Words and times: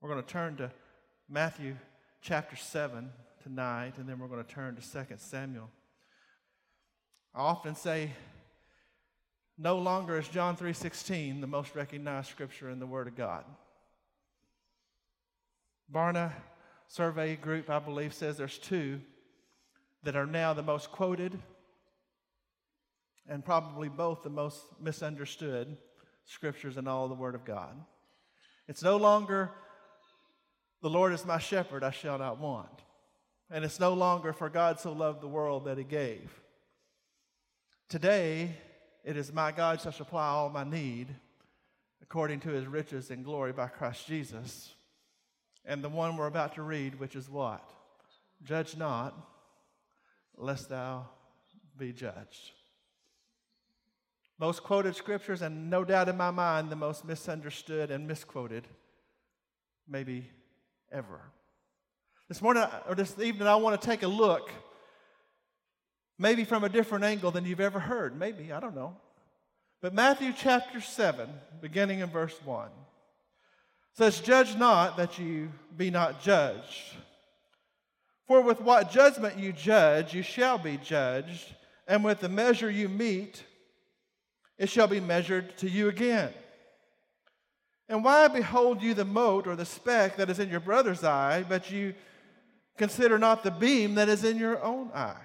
We're 0.00 0.08
going 0.08 0.22
to 0.22 0.28
turn 0.28 0.56
to 0.56 0.70
Matthew 1.28 1.76
chapter 2.22 2.56
7 2.56 3.10
tonight, 3.42 3.98
and 3.98 4.08
then 4.08 4.18
we're 4.18 4.28
going 4.28 4.42
to 4.42 4.50
turn 4.50 4.74
to 4.76 4.80
2 4.80 5.14
Samuel. 5.18 5.68
I 7.34 7.40
often 7.40 7.74
say, 7.74 8.10
no 9.58 9.76
longer 9.76 10.18
is 10.18 10.26
John 10.26 10.56
3.16 10.56 11.42
the 11.42 11.46
most 11.46 11.74
recognized 11.74 12.30
scripture 12.30 12.70
in 12.70 12.78
the 12.78 12.86
Word 12.86 13.08
of 13.08 13.14
God. 13.14 13.44
Barna 15.92 16.32
Survey 16.88 17.36
Group, 17.36 17.68
I 17.68 17.78
believe, 17.78 18.14
says 18.14 18.38
there's 18.38 18.56
two 18.56 19.02
that 20.04 20.16
are 20.16 20.24
now 20.24 20.54
the 20.54 20.62
most 20.62 20.90
quoted 20.90 21.38
and 23.28 23.44
probably 23.44 23.90
both 23.90 24.22
the 24.22 24.30
most 24.30 24.62
misunderstood 24.80 25.76
scriptures 26.24 26.78
in 26.78 26.88
all 26.88 27.06
the 27.06 27.14
Word 27.14 27.34
of 27.34 27.44
God. 27.44 27.76
It's 28.66 28.82
no 28.82 28.96
longer 28.96 29.50
the 30.82 30.90
Lord 30.90 31.12
is 31.12 31.26
my 31.26 31.38
shepherd, 31.38 31.84
I 31.84 31.90
shall 31.90 32.18
not 32.18 32.38
want. 32.38 32.82
And 33.50 33.64
it's 33.64 33.80
no 33.80 33.94
longer 33.94 34.32
for 34.32 34.48
God 34.48 34.78
so 34.78 34.92
loved 34.92 35.20
the 35.20 35.28
world 35.28 35.64
that 35.64 35.78
he 35.78 35.84
gave. 35.84 36.30
Today, 37.88 38.54
it 39.04 39.16
is 39.16 39.32
my 39.32 39.50
God 39.50 39.80
shall 39.80 39.92
supply 39.92 40.28
all 40.28 40.48
my 40.48 40.64
need 40.64 41.08
according 42.02 42.40
to 42.40 42.50
his 42.50 42.66
riches 42.66 43.10
and 43.10 43.24
glory 43.24 43.52
by 43.52 43.66
Christ 43.66 44.06
Jesus. 44.06 44.72
And 45.64 45.82
the 45.82 45.88
one 45.88 46.16
we're 46.16 46.26
about 46.26 46.54
to 46.54 46.62
read, 46.62 46.98
which 46.98 47.16
is 47.16 47.28
what? 47.28 47.68
Judge 48.42 48.76
not, 48.76 49.14
lest 50.36 50.68
thou 50.68 51.08
be 51.76 51.92
judged. 51.92 52.52
Most 54.38 54.62
quoted 54.62 54.96
scriptures, 54.96 55.42
and 55.42 55.68
no 55.68 55.84
doubt 55.84 56.08
in 56.08 56.16
my 56.16 56.30
mind, 56.30 56.70
the 56.70 56.76
most 56.76 57.04
misunderstood 57.04 57.90
and 57.90 58.08
misquoted, 58.08 58.66
maybe 59.86 60.30
ever. 60.92 61.20
This 62.28 62.40
morning 62.40 62.64
or 62.88 62.94
this 62.94 63.18
evening, 63.18 63.48
I 63.48 63.56
want 63.56 63.80
to 63.80 63.86
take 63.86 64.02
a 64.02 64.08
look, 64.08 64.50
maybe 66.18 66.44
from 66.44 66.64
a 66.64 66.68
different 66.68 67.04
angle 67.04 67.30
than 67.30 67.44
you've 67.44 67.60
ever 67.60 67.80
heard. 67.80 68.18
Maybe, 68.18 68.52
I 68.52 68.60
don't 68.60 68.74
know. 68.74 68.96
But 69.80 69.94
Matthew 69.94 70.32
chapter 70.36 70.80
7, 70.80 71.28
beginning 71.60 72.00
in 72.00 72.10
verse 72.10 72.38
1, 72.44 72.68
says, 73.94 74.20
Judge 74.20 74.56
not 74.56 74.96
that 74.96 75.18
you 75.18 75.50
be 75.76 75.90
not 75.90 76.22
judged. 76.22 76.96
For 78.26 78.42
with 78.42 78.60
what 78.60 78.90
judgment 78.90 79.38
you 79.38 79.52
judge, 79.52 80.14
you 80.14 80.22
shall 80.22 80.58
be 80.58 80.76
judged, 80.76 81.54
and 81.88 82.04
with 82.04 82.20
the 82.20 82.28
measure 82.28 82.70
you 82.70 82.88
meet, 82.88 83.42
it 84.56 84.68
shall 84.68 84.86
be 84.86 85.00
measured 85.00 85.56
to 85.58 85.68
you 85.68 85.88
again. 85.88 86.32
And 87.90 88.04
why 88.04 88.28
behold 88.28 88.82
you 88.82 88.94
the 88.94 89.04
mote 89.04 89.48
or 89.48 89.56
the 89.56 89.64
speck 89.64 90.16
that 90.16 90.30
is 90.30 90.38
in 90.38 90.48
your 90.48 90.60
brother's 90.60 91.02
eye, 91.02 91.44
but 91.46 91.72
you 91.72 91.92
consider 92.78 93.18
not 93.18 93.42
the 93.42 93.50
beam 93.50 93.96
that 93.96 94.08
is 94.08 94.22
in 94.22 94.38
your 94.38 94.62
own 94.62 94.92
eye? 94.94 95.20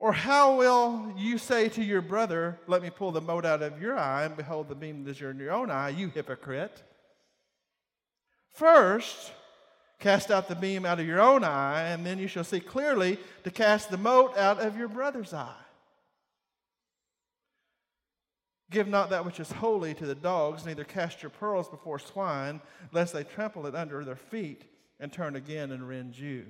Or 0.00 0.12
how 0.12 0.56
will 0.58 1.14
you 1.16 1.38
say 1.38 1.68
to 1.68 1.84
your 1.84 2.02
brother, 2.02 2.58
Let 2.66 2.82
me 2.82 2.90
pull 2.90 3.12
the 3.12 3.20
mote 3.20 3.46
out 3.46 3.62
of 3.62 3.80
your 3.80 3.96
eye, 3.96 4.24
and 4.24 4.36
behold 4.36 4.68
the 4.68 4.74
beam 4.74 5.04
that 5.04 5.12
is 5.12 5.22
in 5.22 5.38
your 5.38 5.52
own 5.52 5.70
eye, 5.70 5.90
you 5.90 6.08
hypocrite? 6.08 6.82
First, 8.52 9.32
cast 10.00 10.32
out 10.32 10.48
the 10.48 10.56
beam 10.56 10.84
out 10.84 10.98
of 10.98 11.06
your 11.06 11.20
own 11.20 11.44
eye, 11.44 11.90
and 11.90 12.04
then 12.04 12.18
you 12.18 12.26
shall 12.26 12.44
see 12.44 12.60
clearly 12.60 13.18
to 13.44 13.52
cast 13.52 13.88
the 13.88 13.98
mote 13.98 14.36
out 14.36 14.58
of 14.58 14.76
your 14.76 14.88
brother's 14.88 15.32
eye. 15.32 15.65
Give 18.70 18.88
not 18.88 19.10
that 19.10 19.24
which 19.24 19.38
is 19.38 19.52
holy 19.52 19.94
to 19.94 20.06
the 20.06 20.14
dogs, 20.14 20.66
neither 20.66 20.84
cast 20.84 21.22
your 21.22 21.30
pearls 21.30 21.68
before 21.68 21.98
swine, 21.98 22.60
lest 22.92 23.12
they 23.12 23.22
trample 23.22 23.66
it 23.66 23.76
under 23.76 24.04
their 24.04 24.16
feet 24.16 24.64
and 24.98 25.12
turn 25.12 25.36
again 25.36 25.70
and 25.70 25.88
rend 25.88 26.18
you. 26.18 26.46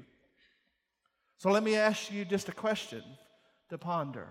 So 1.39 1.51
let 1.51 1.63
me 1.63 1.77
ask 1.77 2.11
you 2.11 2.25
just 2.25 2.49
a 2.49 2.53
question 2.53 3.03
to 3.69 3.77
ponder. 3.77 4.29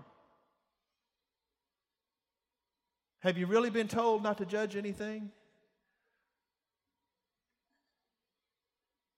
Have 3.20 3.38
you 3.38 3.46
really 3.46 3.70
been 3.70 3.88
told 3.88 4.22
not 4.22 4.38
to 4.38 4.46
judge 4.46 4.74
anything? 4.74 5.30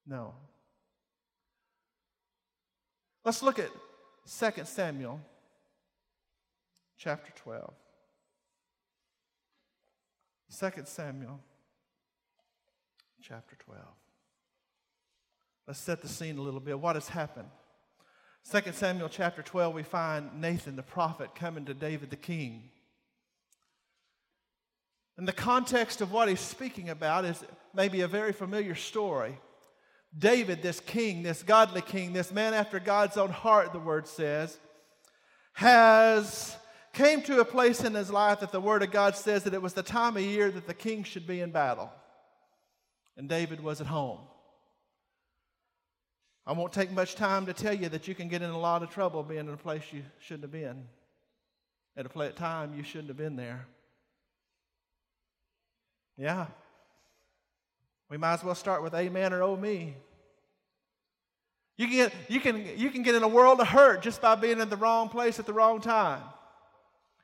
No. 0.07 0.34
Let's 3.25 3.43
look 3.43 3.59
at 3.59 3.71
2 4.27 4.65
Samuel 4.65 5.21
chapter 6.97 7.33
12. 7.37 7.73
2 10.56 10.70
Samuel 10.84 11.41
chapter 13.22 13.56
12. 13.56 13.82
Let's 15.66 15.78
set 15.78 16.00
the 16.00 16.09
scene 16.09 16.38
a 16.38 16.41
little 16.41 16.60
bit. 16.60 16.81
What 16.81 16.97
has 16.97 17.09
happened? 17.09 17.48
2 18.50 18.72
Samuel 18.72 19.10
chapter 19.10 19.42
12, 19.42 19.75
we 19.75 19.82
find 19.82 20.41
Nathan 20.41 20.76
the 20.76 20.82
prophet 20.82 21.34
coming 21.34 21.66
to 21.66 21.75
David 21.75 22.09
the 22.09 22.16
king. 22.16 22.70
And 25.19 25.28
the 25.28 25.32
context 25.32 26.00
of 26.00 26.12
what 26.12 26.28
he's 26.28 26.41
speaking 26.41 26.88
about 26.88 27.26
is 27.26 27.44
maybe 27.75 28.00
a 28.00 28.09
very 28.09 28.32
familiar 28.32 28.75
story. 28.75 29.38
David, 30.16 30.62
this 30.62 30.80
king, 30.80 31.22
this 31.22 31.42
godly 31.42 31.82
king, 31.82 32.15
this 32.15 32.32
man 32.32 32.54
after 32.54 32.80
God's 32.80 33.19
own 33.19 33.30
heart, 33.30 33.75
the 33.75 33.78
word 33.78 34.06
says, 34.06 34.56
has 35.53 36.56
came 36.98 37.22
to 37.22 37.38
a 37.38 37.44
place 37.44 37.84
in 37.84 37.94
his 37.94 38.10
life 38.10 38.41
that 38.41 38.50
the 38.50 38.60
Word 38.60 38.82
of 38.82 38.91
God 38.91 39.14
says 39.14 39.44
that 39.44 39.54
it 39.54 39.62
was 39.62 39.72
the 39.72 39.84
time 39.84 40.16
of 40.16 40.22
year 40.22 40.50
that 40.50 40.66
the 40.66 40.75
king 40.75 41.04
should 41.04 41.28
be 41.28 41.41
in 41.41 41.53
battle. 41.53 41.92
And 43.16 43.28
David 43.28 43.62
was 43.62 43.81
at 43.81 43.86
home. 43.86 44.19
I 46.44 46.53
won't 46.53 46.72
take 46.72 46.91
much 46.91 47.14
time 47.14 47.47
to 47.47 47.53
tell 47.53 47.75
you 47.75 47.88
that 47.91 48.09
you 48.09 48.16
can 48.16 48.26
get 48.26 48.42
in 48.42 48.50
a 48.50 48.59
lot 48.59 48.82
of 48.82 48.91
trouble 48.91 49.22
being 49.22 49.41
in 49.41 49.50
a 49.50 49.56
place 49.56 49.84
you 49.92 50.03
shouldn't 50.19 50.42
have 50.42 50.50
been, 50.50 50.86
at 51.97 52.04
a 52.04 52.28
time 52.31 52.75
you 52.76 52.82
shouldn't 52.82 53.09
have 53.09 53.16
been 53.16 53.36
there. 53.36 53.66
Yeah. 56.16 56.47
We 58.10 58.16
might 58.16 58.34
as 58.34 58.44
well 58.44 58.56
start 58.56 58.82
with 58.82 58.94
amen 58.94 59.32
or 59.32 59.42
oh 59.44 59.56
me. 59.56 59.94
You 61.76 61.86
can, 61.86 61.97
get, 61.97 62.12
you, 62.26 62.41
can, 62.41 62.78
you 62.78 62.91
can 62.91 63.04
get 63.04 63.15
in 63.15 63.22
a 63.22 63.28
world 63.28 63.60
of 63.60 63.69
hurt 63.69 64.03
just 64.03 64.20
by 64.20 64.34
being 64.34 64.59
in 64.59 64.69
the 64.69 64.76
wrong 64.76 65.09
place 65.09 65.38
at 65.38 65.47
the 65.47 65.53
wrong 65.53 65.80
time. 65.80 66.22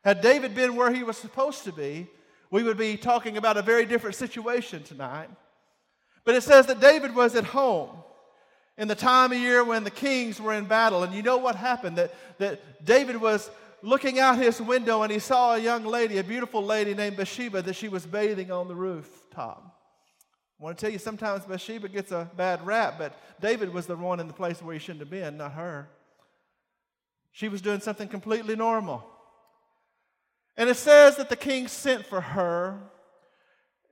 Had 0.05 0.21
David 0.21 0.55
been 0.55 0.77
where 0.77 0.93
he 0.93 1.03
was 1.03 1.17
supposed 1.17 1.65
to 1.65 1.73
be, 1.73 2.07
we 2.51 2.63
would 2.63 2.77
be 2.77 2.97
talking 2.97 3.37
about 3.37 3.57
a 3.57 3.63
very 3.63 3.87
different 3.87 4.17
situation 4.17 4.83
tonight. 4.83 5.31
But 6.25 6.35
it 6.35 6.43
says 6.43 6.67
that 6.67 6.81
David 6.81 7.15
was 7.15 7.35
at 7.35 7.45
home 7.45 7.91
in 8.77 8.87
the 8.87 8.95
time 8.95 9.33
of 9.33 9.39
year 9.39 9.65
when 9.65 9.83
the 9.83 9.91
kings 9.91 10.41
were 10.41 10.53
in 10.53 10.67
battle. 10.67 11.03
And 11.03 11.15
you 11.15 11.23
know 11.23 11.39
what 11.39 11.57
happened? 11.57 11.97
That, 11.97 12.15
that 12.39 12.85
David 12.85 13.17
was 13.17 13.51
looking 13.83 14.19
out 14.19 14.39
his 14.39 14.61
window 14.61 15.03
and 15.03 15.13
he 15.13 15.19
saw 15.19 15.55
a 15.55 15.59
young 15.59 15.85
lady, 15.85 16.19
a 16.19 16.25
beautiful 16.25 16.63
lady 16.63 16.95
named 16.95 17.17
Bathsheba, 17.17 17.63
that 17.63 17.77
she 17.77 17.89
was 17.89 18.05
bathing 18.05 18.51
on 18.51 18.69
the 18.69 18.75
rooftop. 18.75 19.71
I 20.61 20.63
want 20.63 20.79
to 20.79 20.85
tell 20.85 20.93
you, 20.93 20.99
sometimes 20.99 21.45
Bathsheba 21.45 21.89
gets 21.89 22.13
a 22.13 22.31
bad 22.37 22.65
rap, 22.65 22.97
but 22.99 23.19
David 23.41 23.73
was 23.73 23.87
the 23.87 23.97
one 23.97 24.21
in 24.21 24.27
the 24.27 24.33
place 24.33 24.63
where 24.63 24.75
he 24.75 24.79
shouldn't 24.79 25.01
have 25.01 25.11
been, 25.11 25.39
not 25.39 25.53
her. 25.53 25.89
She 27.33 27.49
was 27.49 27.61
doing 27.61 27.81
something 27.81 28.09
completely 28.09 28.55
normal. 28.55 29.05
And 30.57 30.71
it 30.71 30.77
says 30.77 31.17
that 31.17 31.29
the 31.29 31.37
king 31.37 31.69
sent 31.69 32.07
for 32.07 32.21
her. 32.21 32.79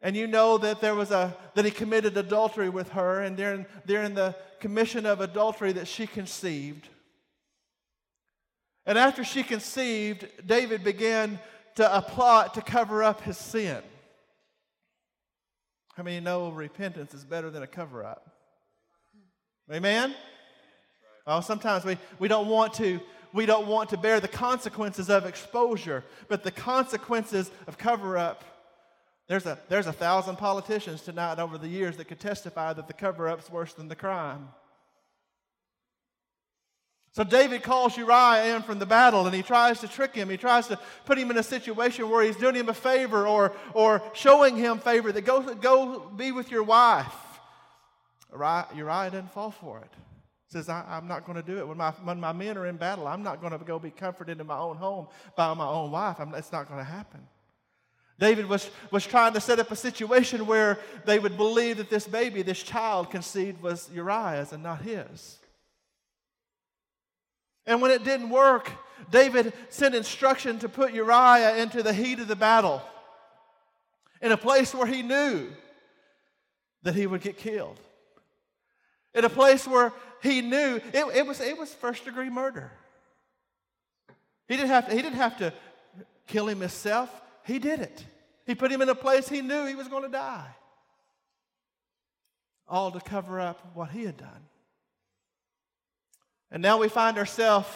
And 0.01 0.17
you 0.17 0.27
know 0.27 0.59
that 0.59 0.81
there 0.81 0.95
was 0.95 1.11
a 1.11 1.37
that 1.55 1.65
he 1.65 1.71
committed 1.71 2.17
adultery 2.17 2.69
with 2.69 2.91
her, 2.91 3.21
and 3.21 3.37
during, 3.37 3.67
during 3.87 4.15
the 4.15 4.35
commission 4.59 5.07
of 5.07 5.21
adultery 5.21 5.73
that 5.73 5.87
she 5.87 6.07
conceived. 6.07 6.89
And 8.85 8.99
after 8.99 9.23
she 9.23 9.43
conceived, 9.43 10.27
David 10.45 10.83
began 10.83 11.39
to 11.77 11.97
a 11.97 12.03
plot 12.03 12.55
to 12.55 12.63
cover 12.63 13.05
up 13.05 13.21
his 13.21 13.39
sin. 13.39 13.81
How 15.95 16.03
many 16.03 16.21
know 16.21 16.51
repentance 16.51 17.15
is 17.15 17.25
better 17.25 17.51
than 17.51 17.63
a 17.63 17.67
cover 17.67 18.05
up? 18.05 18.29
Amen? 19.71 20.15
Oh, 21.27 21.41
sometimes 21.41 21.85
we, 21.85 21.97
we 22.19 22.29
don't 22.29 22.49
want 22.49 22.75
to 22.75 23.01
we 23.33 23.47
don't 23.47 23.67
want 23.67 23.91
to 23.91 23.97
bear 23.97 24.21
the 24.21 24.29
consequences 24.29 25.09
of 25.09 25.27
exposure, 25.27 26.05
but 26.29 26.45
the 26.45 26.51
consequences 26.51 27.51
of 27.67 27.79
cover 27.79 28.19
up. 28.19 28.45
There's 29.29 29.47
a, 29.47 29.59
there's 29.69 29.87
a 29.87 29.93
thousand 29.93 30.37
politicians 30.37 31.03
tonight 31.03 31.39
over 31.39 31.57
the 31.57 31.69
years 31.69 31.97
that 31.97 32.09
could 32.09 32.21
testify 32.21 32.73
that 32.73 32.87
the 32.87 32.93
cover 32.93 33.29
up's 33.29 33.51
worse 33.51 33.73
than 33.73 33.89
the 33.89 33.97
crime. 33.97 34.49
So 37.13 37.25
David 37.25 37.63
calls 37.63 37.97
Uriah 37.97 38.57
in 38.57 38.63
from 38.63 38.79
the 38.79 38.87
battle 38.87 39.27
and 39.27 39.35
he 39.35 39.43
tries 39.43 39.81
to 39.81 39.89
trick 39.89 40.15
him. 40.15 40.31
He 40.31 40.39
tries 40.39 40.67
to 40.69 40.79
put 41.05 41.19
him 41.19 41.31
in 41.31 41.37
a 41.37 41.43
situation 41.43 42.09
where 42.09 42.25
he's 42.25 42.37
doing 42.37 42.55
him 42.55 42.71
a 42.71 42.75
favor 42.75 43.27
or, 43.27 43.53
or 43.75 44.03
showing 44.15 44.57
him 44.57 44.79
favor 44.79 45.13
that 45.13 45.23
go, 45.23 45.55
go 45.55 46.01
be 46.01 46.33
with 46.33 46.51
your 46.51 46.63
wife. 46.63 47.13
Uriah, 48.33 48.67
Uriah 48.75 49.11
didn't 49.11 49.31
fall 49.31 49.51
for 49.51 49.79
it 49.79 49.93
says, 50.53 50.69
I, 50.69 50.85
am 50.99 51.09
not 51.09 51.25
going 51.25 51.37
to 51.37 51.43
do 51.43 51.59
it. 51.59 51.67
When 51.67 51.79
my, 51.79 51.91
when 51.91 52.21
my 52.21 52.33
men 52.33 52.59
are 52.59 52.67
in 52.67 52.77
battle, 52.77 53.09
I'm 53.09 53.23
not 53.23 53.41
going 53.41 53.59
to 53.59 53.65
go 53.65 53.79
be 53.79 53.91
comforted 53.91 54.41
in 54.41 54.47
my 54.47 54.59
own 54.59 54.77
home 54.77 55.09
by 55.35 55.53
my 55.55 55.67
own 55.67 55.91
wife. 55.91 56.17
I'm, 56.21 56.35
it's 56.35 56.53
not 56.53 56.69
going 56.69 56.79
to 56.79 56.85
happen. 56.85 57.21
David 58.19 58.47
was, 58.47 58.71
was 58.91 59.07
trying 59.07 59.33
to 59.33 59.41
set 59.41 59.59
up 59.59 59.71
a 59.71 59.77
situation 59.77 60.47
where 60.47 60.79
they 61.07 61.19
would 61.19 61.37
believe 61.37 61.79
that 61.79 61.91
this 61.91 62.07
baby, 62.07 62.43
this 62.43 62.63
child 62.63 63.11
conceived, 63.11 63.63
was 63.63 63.91
Uriah's 63.93 64.53
and 64.53 64.63
not 64.63 64.83
his. 64.83 65.39
And 67.67 67.81
when 67.81 67.91
it 67.91 68.05
didn't 68.05 68.31
work, 68.31 68.71
David 69.11 69.53
sent 69.71 69.95
instruction 69.95 70.59
to 70.61 70.69
put 70.69 70.93
Uriah 70.93 71.57
into 71.57 71.83
the 71.83 71.93
heat 71.93 72.21
of 72.21 72.29
the 72.29 72.37
battle 72.37 72.83
in 74.21 74.33
a 74.33 74.37
place 74.37 74.75
where 74.75 74.87
he 74.87 75.03
knew 75.03 75.49
that 76.83 76.95
he 76.95 77.07
would 77.07 77.23
get 77.23 77.39
killed. 77.39 77.81
In 79.15 79.25
a 79.25 79.31
place 79.31 79.67
where 79.67 79.93
he 80.23 80.41
knew 80.41 80.81
it, 80.93 81.05
it 81.15 81.27
was, 81.27 81.41
it 81.41 81.59
was 81.59 81.73
first 81.75 82.05
degree 82.05 82.31
murder. 82.31 82.71
He 84.49 84.57
didn't, 84.57 84.71
have 84.71 84.89
to, 84.89 84.95
he 84.95 85.03
didn't 85.03 85.17
have 85.17 85.39
to 85.39 85.53
kill 86.27 86.49
him 86.49 86.61
himself, 86.61 87.11
he 87.45 87.59
did 87.59 87.81
it. 87.81 88.05
He 88.47 88.55
put 88.55 88.71
him 88.73 88.83
in 88.83 88.89
a 88.89 88.95
place 88.95 89.29
he 89.29 89.41
knew 89.41 89.67
he 89.67 89.75
was 89.75 89.89
going 89.89 90.03
to 90.03 90.09
die. 90.09 90.49
All 92.69 92.91
to 92.91 93.01
cover 93.01 93.41
up 93.41 93.71
what 93.75 93.91
he 93.91 94.05
had 94.05 94.17
done. 94.17 94.47
And 96.51 96.63
now 96.63 96.79
we 96.79 96.89
find 96.89 97.19
ourselves 97.19 97.69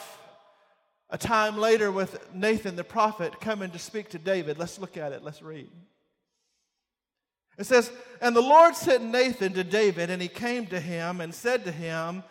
a 1.08 1.16
time 1.16 1.56
later 1.56 1.90
with 1.90 2.34
Nathan 2.34 2.76
the 2.76 2.84
prophet 2.84 3.40
coming 3.40 3.70
to 3.70 3.78
speak 3.78 4.10
to 4.10 4.18
David. 4.18 4.58
Let's 4.58 4.78
look 4.78 4.96
at 4.96 5.12
it. 5.12 5.22
Let's 5.22 5.40
read. 5.40 5.70
It 7.58 7.64
says, 7.64 7.90
And 8.20 8.34
the 8.34 8.42
Lord 8.42 8.74
sent 8.74 9.04
Nathan 9.04 9.52
to 9.54 9.64
David, 9.64 10.10
and 10.10 10.20
he 10.20 10.28
came 10.28 10.66
to 10.66 10.80
him 10.80 11.20
and 11.20 11.34
said 11.34 11.64
to 11.64 11.72
him, 11.72 12.22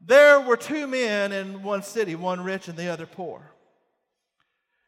There 0.00 0.40
were 0.40 0.56
two 0.56 0.86
men 0.86 1.32
in 1.32 1.62
one 1.62 1.82
city, 1.82 2.14
one 2.14 2.42
rich 2.42 2.68
and 2.68 2.78
the 2.78 2.88
other 2.88 3.06
poor. 3.06 3.52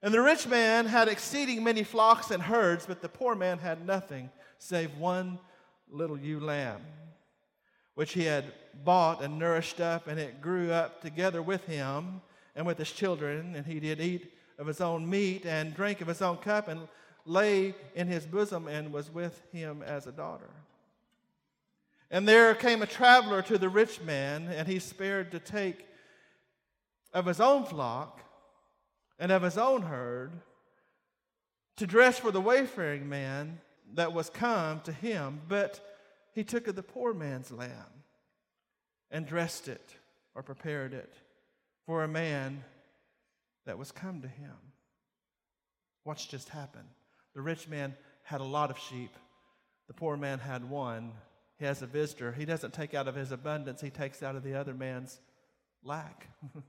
And 0.02 0.12
the 0.12 0.20
rich 0.20 0.46
man 0.46 0.86
had 0.86 1.08
exceeding 1.08 1.62
many 1.62 1.84
flocks 1.84 2.30
and 2.30 2.42
herds, 2.42 2.86
but 2.86 3.02
the 3.02 3.08
poor 3.08 3.34
man 3.34 3.58
had 3.58 3.86
nothing 3.86 4.30
save 4.58 4.96
one 4.96 5.38
little 5.88 6.18
ewe 6.18 6.40
lamb 6.40 6.80
which 7.94 8.12
he 8.12 8.24
had 8.24 8.52
bought 8.84 9.22
and 9.22 9.38
nourished 9.38 9.80
up, 9.80 10.08
and 10.08 10.18
it 10.18 10.40
grew 10.40 10.72
up 10.72 11.00
together 11.00 11.42
with 11.42 11.64
him 11.66 12.20
and 12.56 12.66
with 12.66 12.78
his 12.78 12.90
children, 12.90 13.54
and 13.54 13.66
he 13.66 13.80
did 13.80 14.00
eat 14.00 14.32
of 14.58 14.66
his 14.66 14.80
own 14.80 15.08
meat 15.08 15.44
and 15.44 15.74
drank 15.74 16.00
of 16.00 16.08
his 16.08 16.22
own 16.22 16.36
cup, 16.38 16.68
and 16.68 16.88
lay 17.24 17.74
in 17.94 18.06
his 18.06 18.26
bosom 18.26 18.66
and 18.66 18.92
was 18.92 19.10
with 19.10 19.42
him 19.52 19.82
as 19.82 20.06
a 20.06 20.12
daughter. 20.12 20.50
And 22.12 22.28
there 22.28 22.54
came 22.54 22.82
a 22.82 22.86
traveler 22.86 23.40
to 23.40 23.56
the 23.56 23.70
rich 23.70 24.02
man, 24.02 24.46
and 24.48 24.68
he 24.68 24.78
spared 24.78 25.32
to 25.32 25.38
take 25.38 25.86
of 27.14 27.24
his 27.24 27.40
own 27.40 27.64
flock 27.64 28.20
and 29.18 29.32
of 29.32 29.42
his 29.42 29.56
own 29.56 29.82
herd 29.82 30.32
to 31.76 31.86
dress 31.86 32.18
for 32.18 32.30
the 32.30 32.40
wayfaring 32.40 33.08
man 33.08 33.60
that 33.94 34.12
was 34.12 34.28
come 34.28 34.80
to 34.80 34.92
him, 34.92 35.40
but 35.48 35.80
he 36.34 36.44
took 36.44 36.68
of 36.68 36.76
the 36.76 36.82
poor 36.82 37.14
man's 37.14 37.50
lamb 37.50 38.04
and 39.10 39.26
dressed 39.26 39.66
it 39.66 39.96
or 40.34 40.42
prepared 40.42 40.92
it 40.92 41.14
for 41.86 42.04
a 42.04 42.08
man 42.08 42.62
that 43.64 43.78
was 43.78 43.90
come 43.90 44.20
to 44.20 44.28
him. 44.28 44.56
What's 46.04 46.26
just 46.26 46.50
happened? 46.50 46.88
The 47.34 47.40
rich 47.40 47.68
man 47.68 47.94
had 48.22 48.42
a 48.42 48.44
lot 48.44 48.70
of 48.70 48.78
sheep, 48.78 49.16
the 49.86 49.94
poor 49.94 50.18
man 50.18 50.40
had 50.40 50.68
one. 50.68 51.12
He 51.62 51.66
has 51.66 51.80
a 51.80 51.86
visitor. 51.86 52.32
He 52.32 52.44
doesn't 52.44 52.74
take 52.74 52.92
out 52.92 53.06
of 53.06 53.14
his 53.14 53.30
abundance, 53.30 53.80
he 53.80 53.90
takes 53.90 54.20
out 54.20 54.34
of 54.34 54.42
the 54.42 54.56
other 54.56 54.74
man's 54.74 55.20
lack. 55.84 56.26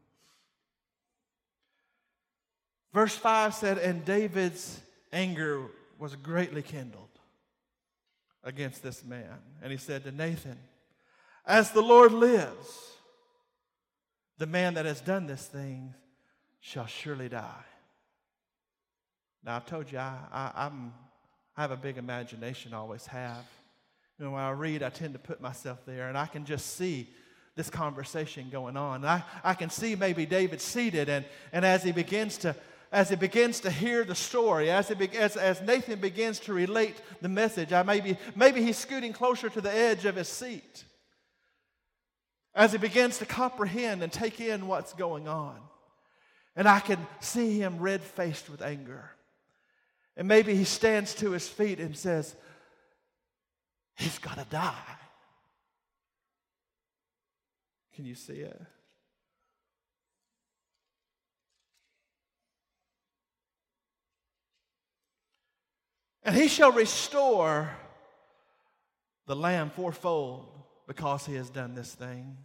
Verse 2.93 3.15
5 3.15 3.55
said, 3.55 3.79
And 3.79 4.05
David's 4.05 4.79
anger 5.11 5.65
was 5.97 6.15
greatly 6.15 6.61
kindled 6.61 7.09
against 8.43 8.83
this 8.83 9.03
man. 9.03 9.33
And 9.63 9.71
he 9.71 9.79
said 9.79 10.03
to 10.03 10.11
Nathan, 10.11 10.59
As 11.43 11.71
the 11.71 11.81
Lord 11.81 12.11
lives, 12.11 12.91
the 14.37 14.45
man 14.45 14.75
that 14.75 14.85
has 14.85 15.01
done 15.01 15.25
this 15.25 15.47
thing 15.47 15.95
shall 16.59 16.85
surely 16.85 17.29
die. 17.29 17.65
Now, 19.43 19.55
I've 19.55 19.65
told 19.65 19.91
you, 19.91 19.97
I, 19.97 20.19
I, 20.31 20.67
I 20.67 20.71
have 21.59 21.71
a 21.71 21.77
big 21.77 21.97
imagination, 21.97 22.75
always 22.75 23.07
have. 23.07 23.43
Know, 24.19 24.31
when 24.31 24.41
I 24.41 24.51
read, 24.51 24.83
I 24.83 24.89
tend 24.89 25.13
to 25.13 25.19
put 25.19 25.41
myself 25.41 25.79
there, 25.85 26.07
and 26.07 26.17
I 26.17 26.27
can 26.27 26.45
just 26.45 26.75
see 26.75 27.09
this 27.55 27.69
conversation 27.69 28.49
going 28.49 28.77
on. 28.77 29.03
I, 29.05 29.23
I 29.43 29.53
can 29.53 29.69
see 29.69 29.95
maybe 29.95 30.25
David 30.25 30.61
seated, 30.61 31.09
and, 31.09 31.25
and 31.51 31.65
as 31.65 31.83
he 31.83 31.91
begins 31.91 32.37
to 32.39 32.55
as 32.93 33.09
he 33.09 33.15
begins 33.15 33.61
to 33.61 33.71
hear 33.71 34.03
the 34.03 34.13
story, 34.13 34.69
as, 34.69 34.87
be, 34.89 35.09
as, 35.17 35.35
as 35.35 35.59
Nathan 35.63 35.99
begins 35.99 36.39
to 36.41 36.53
relate 36.53 36.95
the 37.23 37.27
message, 37.27 37.73
I 37.73 37.81
maybe, 37.81 38.17
maybe 38.35 38.61
he's 38.61 38.77
scooting 38.77 39.13
closer 39.13 39.49
to 39.49 39.61
the 39.61 39.73
edge 39.73 40.05
of 40.05 40.15
his 40.15 40.27
seat 40.27 40.83
as 42.53 42.71
he 42.71 42.77
begins 42.77 43.17
to 43.17 43.25
comprehend 43.25 44.03
and 44.03 44.13
take 44.13 44.39
in 44.39 44.67
what's 44.67 44.93
going 44.93 45.27
on. 45.27 45.55
And 46.55 46.67
I 46.67 46.79
can 46.79 46.99
see 47.19 47.57
him 47.57 47.79
red 47.79 48.03
faced 48.03 48.47
with 48.47 48.61
anger. 48.61 49.09
And 50.15 50.27
maybe 50.27 50.55
he 50.55 50.63
stands 50.63 51.15
to 51.15 51.31
his 51.31 51.47
feet 51.47 51.79
and 51.79 51.97
says, 51.97 52.35
He's 53.95 54.19
got 54.19 54.37
to 54.37 54.45
die. 54.49 54.97
Can 57.95 58.05
you 58.05 58.15
see 58.15 58.33
it? 58.33 58.61
And 66.23 66.35
he 66.35 66.47
shall 66.47 66.71
restore 66.71 67.69
the 69.27 69.35
lamb 69.35 69.69
fourfold 69.69 70.47
because 70.87 71.25
he 71.25 71.35
has 71.35 71.49
done 71.49 71.75
this 71.75 71.93
thing 71.93 72.37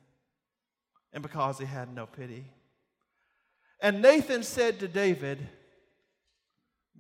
and 1.13 1.23
because 1.23 1.59
he 1.59 1.65
had 1.65 1.95
no 1.95 2.07
pity. 2.07 2.45
And 3.81 4.03
Nathan 4.03 4.43
said 4.43 4.81
to 4.81 4.89
David, 4.89 5.49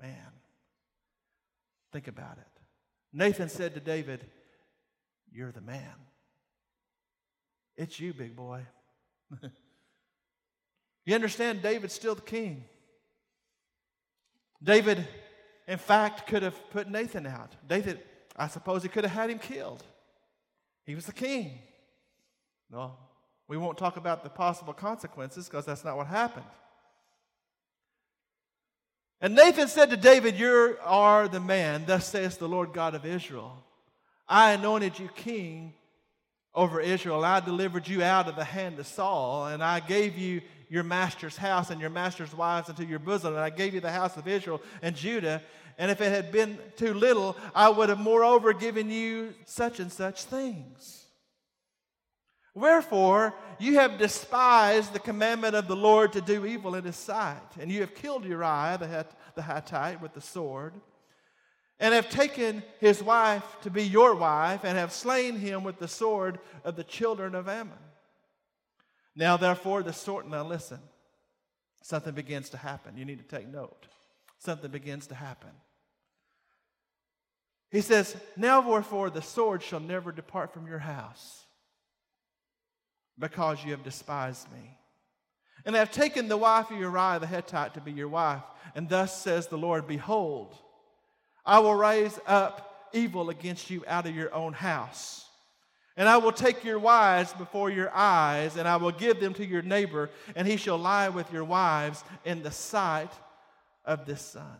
Man, 0.00 0.32
think 1.92 2.06
about 2.06 2.38
it. 2.38 2.62
Nathan 3.12 3.48
said 3.48 3.74
to 3.74 3.80
David, 3.80 4.24
You're 5.32 5.52
the 5.52 5.60
man. 5.60 5.94
It's 7.76 8.00
you, 8.00 8.12
big 8.12 8.34
boy. 8.34 8.62
you 11.04 11.14
understand, 11.14 11.62
David's 11.62 11.94
still 11.94 12.14
the 12.14 12.22
king. 12.22 12.64
David 14.62 15.06
in 15.68 15.76
fact, 15.76 16.26
could 16.26 16.42
have 16.42 16.70
put 16.70 16.88
Nathan 16.88 17.26
out. 17.26 17.52
David, 17.68 18.00
I 18.34 18.48
suppose 18.48 18.82
he 18.82 18.88
could 18.88 19.04
have 19.04 19.12
had 19.12 19.28
him 19.28 19.38
killed. 19.38 19.84
He 20.86 20.94
was 20.94 21.04
the 21.04 21.12
king. 21.12 21.58
No, 22.70 22.94
we 23.46 23.58
won't 23.58 23.76
talk 23.76 23.98
about 23.98 24.24
the 24.24 24.30
possible 24.30 24.72
consequences 24.72 25.46
because 25.46 25.66
that's 25.66 25.84
not 25.84 25.98
what 25.98 26.06
happened. 26.06 26.46
And 29.20 29.34
Nathan 29.34 29.68
said 29.68 29.90
to 29.90 29.96
David, 29.98 30.38
You 30.38 30.78
are 30.82 31.28
the 31.28 31.40
man, 31.40 31.84
thus 31.86 32.08
saith 32.08 32.38
the 32.38 32.48
Lord 32.48 32.72
God 32.72 32.94
of 32.94 33.04
Israel. 33.04 33.62
I 34.28 34.52
anointed 34.52 34.98
you 34.98 35.08
king 35.14 35.74
over 36.54 36.80
Israel. 36.80 37.24
I 37.24 37.40
delivered 37.40 37.88
you 37.88 38.02
out 38.02 38.28
of 38.28 38.36
the 38.36 38.44
hand 38.44 38.78
of 38.78 38.86
Saul, 38.86 39.46
and 39.46 39.62
I 39.62 39.80
gave 39.80 40.18
you 40.18 40.42
your 40.68 40.82
master's 40.82 41.36
house 41.36 41.70
and 41.70 41.80
your 41.80 41.90
master's 41.90 42.34
wives 42.34 42.68
into 42.68 42.84
your 42.84 42.98
bosom, 42.98 43.34
and 43.34 43.42
I 43.42 43.50
gave 43.50 43.74
you 43.74 43.80
the 43.80 43.90
house 43.90 44.16
of 44.16 44.28
Israel 44.28 44.60
and 44.82 44.94
Judah. 44.94 45.42
And 45.78 45.90
if 45.90 46.00
it 46.00 46.10
had 46.10 46.32
been 46.32 46.58
too 46.76 46.92
little, 46.92 47.36
I 47.54 47.68
would 47.68 47.88
have 47.88 48.00
moreover 48.00 48.52
given 48.52 48.90
you 48.90 49.34
such 49.46 49.80
and 49.80 49.90
such 49.90 50.24
things. 50.24 51.06
Wherefore, 52.54 53.34
you 53.60 53.74
have 53.74 53.98
despised 53.98 54.92
the 54.92 54.98
commandment 54.98 55.54
of 55.54 55.68
the 55.68 55.76
Lord 55.76 56.12
to 56.14 56.20
do 56.20 56.44
evil 56.44 56.74
in 56.74 56.82
his 56.82 56.96
sight, 56.96 57.56
and 57.60 57.70
you 57.70 57.80
have 57.82 57.94
killed 57.94 58.24
Uriah 58.24 58.78
the, 59.36 59.42
Hittite 59.42 60.02
with 60.02 60.12
the 60.12 60.20
sword, 60.20 60.74
and 61.80 61.94
have 61.94 62.10
taken 62.10 62.62
his 62.80 63.02
wife 63.02 63.44
to 63.62 63.70
be 63.70 63.84
your 63.84 64.14
wife, 64.14 64.64
and 64.64 64.76
have 64.76 64.92
slain 64.92 65.36
him 65.36 65.62
with 65.62 65.78
the 65.78 65.88
sword 65.88 66.38
of 66.64 66.76
the 66.76 66.84
children 66.84 67.34
of 67.34 67.48
Ammon. 67.48 67.78
Now, 69.14 69.36
therefore, 69.36 69.82
the 69.82 69.92
sword, 69.92 70.28
now 70.28 70.44
listen, 70.44 70.80
something 71.82 72.14
begins 72.14 72.50
to 72.50 72.56
happen. 72.56 72.96
You 72.96 73.04
need 73.04 73.18
to 73.18 73.36
take 73.36 73.48
note. 73.48 73.86
Something 74.38 74.70
begins 74.70 75.08
to 75.08 75.14
happen. 75.14 75.50
He 77.70 77.80
says, 77.80 78.16
Now, 78.36 78.60
therefore, 78.60 79.10
the 79.10 79.22
sword 79.22 79.62
shall 79.62 79.80
never 79.80 80.12
depart 80.12 80.52
from 80.52 80.66
your 80.66 80.78
house 80.78 81.44
because 83.18 83.64
you 83.64 83.72
have 83.72 83.84
despised 83.84 84.50
me. 84.52 84.78
And 85.64 85.74
have 85.74 85.90
taken 85.90 86.28
the 86.28 86.36
wife 86.36 86.70
of 86.70 86.78
Uriah 86.78 87.18
the 87.18 87.26
Hittite 87.26 87.74
to 87.74 87.80
be 87.80 87.92
your 87.92 88.08
wife. 88.08 88.42
And 88.74 88.88
thus 88.88 89.20
says 89.20 89.48
the 89.48 89.58
Lord, 89.58 89.86
Behold, 89.86 90.56
I 91.48 91.58
will 91.58 91.74
raise 91.74 92.16
up 92.26 92.88
evil 92.92 93.30
against 93.30 93.70
you 93.70 93.82
out 93.88 94.06
of 94.06 94.14
your 94.14 94.32
own 94.32 94.52
house 94.52 95.28
and 95.98 96.08
I 96.08 96.16
will 96.18 96.30
take 96.30 96.62
your 96.62 96.78
wives 96.78 97.32
before 97.32 97.70
your 97.70 97.90
eyes, 97.92 98.56
and 98.56 98.68
I 98.68 98.76
will 98.76 98.92
give 98.92 99.18
them 99.18 99.34
to 99.34 99.44
your 99.44 99.62
neighbor, 99.62 100.10
and 100.36 100.46
he 100.46 100.56
shall 100.56 100.78
lie 100.78 101.08
with 101.08 101.32
your 101.32 101.42
wives 101.42 102.04
in 102.24 102.44
the 102.44 102.52
sight 102.52 103.10
of 103.84 104.06
this 104.06 104.22
sun. 104.22 104.58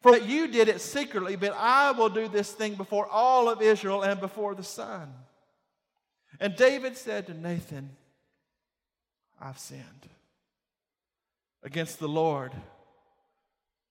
For 0.00 0.12
that 0.12 0.24
you 0.24 0.46
did 0.46 0.68
it 0.68 0.80
secretly, 0.80 1.34
but 1.34 1.52
I 1.52 1.90
will 1.90 2.10
do 2.10 2.28
this 2.28 2.52
thing 2.52 2.76
before 2.76 3.08
all 3.08 3.48
of 3.48 3.60
Israel 3.60 4.02
and 4.02 4.20
before 4.20 4.54
the 4.54 4.62
sun. 4.62 5.12
And 6.38 6.54
David 6.54 6.96
said 6.96 7.26
to 7.26 7.34
Nathan, 7.34 7.90
I've 9.40 9.58
sinned 9.58 10.08
against 11.64 11.98
the 11.98 12.08
Lord. 12.08 12.52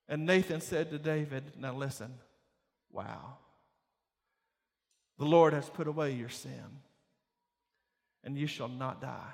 And 0.09 0.25
Nathan 0.25 0.61
said 0.61 0.89
to 0.91 0.99
David, 0.99 1.53
Now 1.59 1.73
listen, 1.73 2.13
wow. 2.91 3.37
The 5.17 5.25
Lord 5.25 5.53
has 5.53 5.69
put 5.69 5.87
away 5.87 6.13
your 6.13 6.29
sin, 6.29 6.81
and 8.23 8.37
you 8.37 8.47
shall 8.47 8.67
not 8.67 9.01
die. 9.01 9.33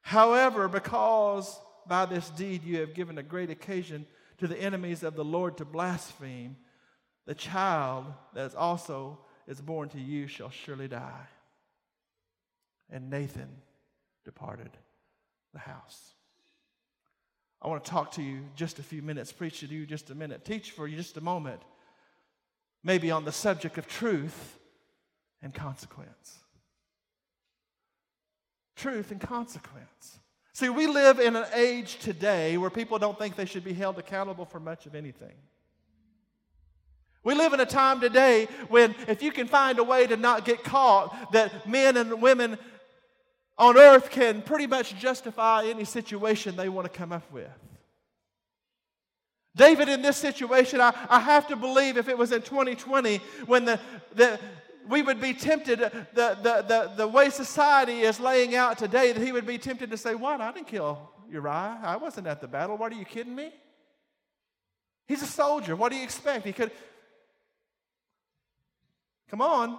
However, 0.00 0.68
because 0.68 1.60
by 1.86 2.06
this 2.06 2.28
deed 2.30 2.64
you 2.64 2.80
have 2.80 2.94
given 2.94 3.18
a 3.18 3.22
great 3.22 3.50
occasion 3.50 4.06
to 4.38 4.46
the 4.46 4.60
enemies 4.60 5.02
of 5.02 5.16
the 5.16 5.24
Lord 5.24 5.56
to 5.58 5.64
blaspheme, 5.64 6.56
the 7.26 7.34
child 7.34 8.06
that 8.34 8.46
is 8.46 8.54
also 8.54 9.18
is 9.46 9.60
born 9.60 9.88
to 9.90 10.00
you 10.00 10.26
shall 10.26 10.50
surely 10.50 10.88
die. 10.88 11.26
And 12.90 13.10
Nathan 13.10 13.48
departed 14.24 14.70
the 15.52 15.60
house. 15.60 16.15
I 17.62 17.68
want 17.68 17.84
to 17.84 17.90
talk 17.90 18.12
to 18.12 18.22
you 18.22 18.40
just 18.54 18.78
a 18.78 18.82
few 18.82 19.02
minutes, 19.02 19.32
preach 19.32 19.60
to 19.60 19.66
you 19.66 19.86
just 19.86 20.10
a 20.10 20.14
minute, 20.14 20.44
teach 20.44 20.72
for 20.72 20.86
you 20.86 20.96
just 20.96 21.16
a 21.16 21.20
moment, 21.20 21.60
maybe 22.84 23.10
on 23.10 23.24
the 23.24 23.32
subject 23.32 23.78
of 23.78 23.86
truth 23.86 24.58
and 25.42 25.54
consequence. 25.54 26.38
Truth 28.76 29.10
and 29.10 29.20
consequence. 29.20 30.18
See, 30.52 30.68
we 30.68 30.86
live 30.86 31.18
in 31.18 31.36
an 31.36 31.46
age 31.54 31.98
today 31.98 32.56
where 32.56 32.70
people 32.70 32.98
don't 32.98 33.18
think 33.18 33.36
they 33.36 33.44
should 33.44 33.64
be 33.64 33.74
held 33.74 33.98
accountable 33.98 34.44
for 34.44 34.60
much 34.60 34.86
of 34.86 34.94
anything. 34.94 35.34
We 37.24 37.34
live 37.34 37.52
in 37.52 37.60
a 37.60 37.66
time 37.66 38.00
today 38.00 38.46
when, 38.68 38.94
if 39.08 39.22
you 39.22 39.32
can 39.32 39.48
find 39.48 39.78
a 39.78 39.84
way 39.84 40.06
to 40.06 40.16
not 40.16 40.44
get 40.44 40.62
caught, 40.62 41.32
that 41.32 41.68
men 41.68 41.96
and 41.96 42.22
women 42.22 42.56
on 43.58 43.78
earth 43.78 44.10
can 44.10 44.42
pretty 44.42 44.66
much 44.66 44.96
justify 44.96 45.64
any 45.64 45.84
situation 45.84 46.56
they 46.56 46.68
want 46.68 46.90
to 46.90 46.98
come 46.98 47.12
up 47.12 47.30
with. 47.32 47.48
David, 49.54 49.88
in 49.88 50.02
this 50.02 50.18
situation, 50.18 50.80
I, 50.80 50.92
I 51.08 51.18
have 51.18 51.48
to 51.48 51.56
believe 51.56 51.96
if 51.96 52.08
it 52.08 52.18
was 52.18 52.30
in 52.32 52.42
2020 52.42 53.16
when 53.46 53.64
the, 53.64 53.80
the, 54.14 54.38
we 54.86 55.00
would 55.00 55.18
be 55.18 55.32
tempted, 55.32 55.78
the, 55.78 56.38
the, 56.42 56.64
the, 56.68 56.92
the 56.96 57.08
way 57.08 57.30
society 57.30 58.00
is 58.00 58.20
laying 58.20 58.54
out 58.54 58.76
today, 58.76 59.12
that 59.12 59.22
he 59.22 59.32
would 59.32 59.46
be 59.46 59.56
tempted 59.56 59.90
to 59.90 59.96
say, 59.96 60.14
What? 60.14 60.42
I 60.42 60.52
didn't 60.52 60.66
kill 60.66 61.10
Uriah. 61.30 61.78
I 61.82 61.96
wasn't 61.96 62.26
at 62.26 62.42
the 62.42 62.48
battle. 62.48 62.76
What 62.76 62.92
are 62.92 62.96
you 62.96 63.06
kidding 63.06 63.34
me? 63.34 63.50
He's 65.08 65.22
a 65.22 65.26
soldier. 65.26 65.74
What 65.74 65.90
do 65.90 65.98
you 65.98 66.04
expect? 66.04 66.44
He 66.44 66.52
could. 66.52 66.70
Come 69.30 69.40
on. 69.40 69.78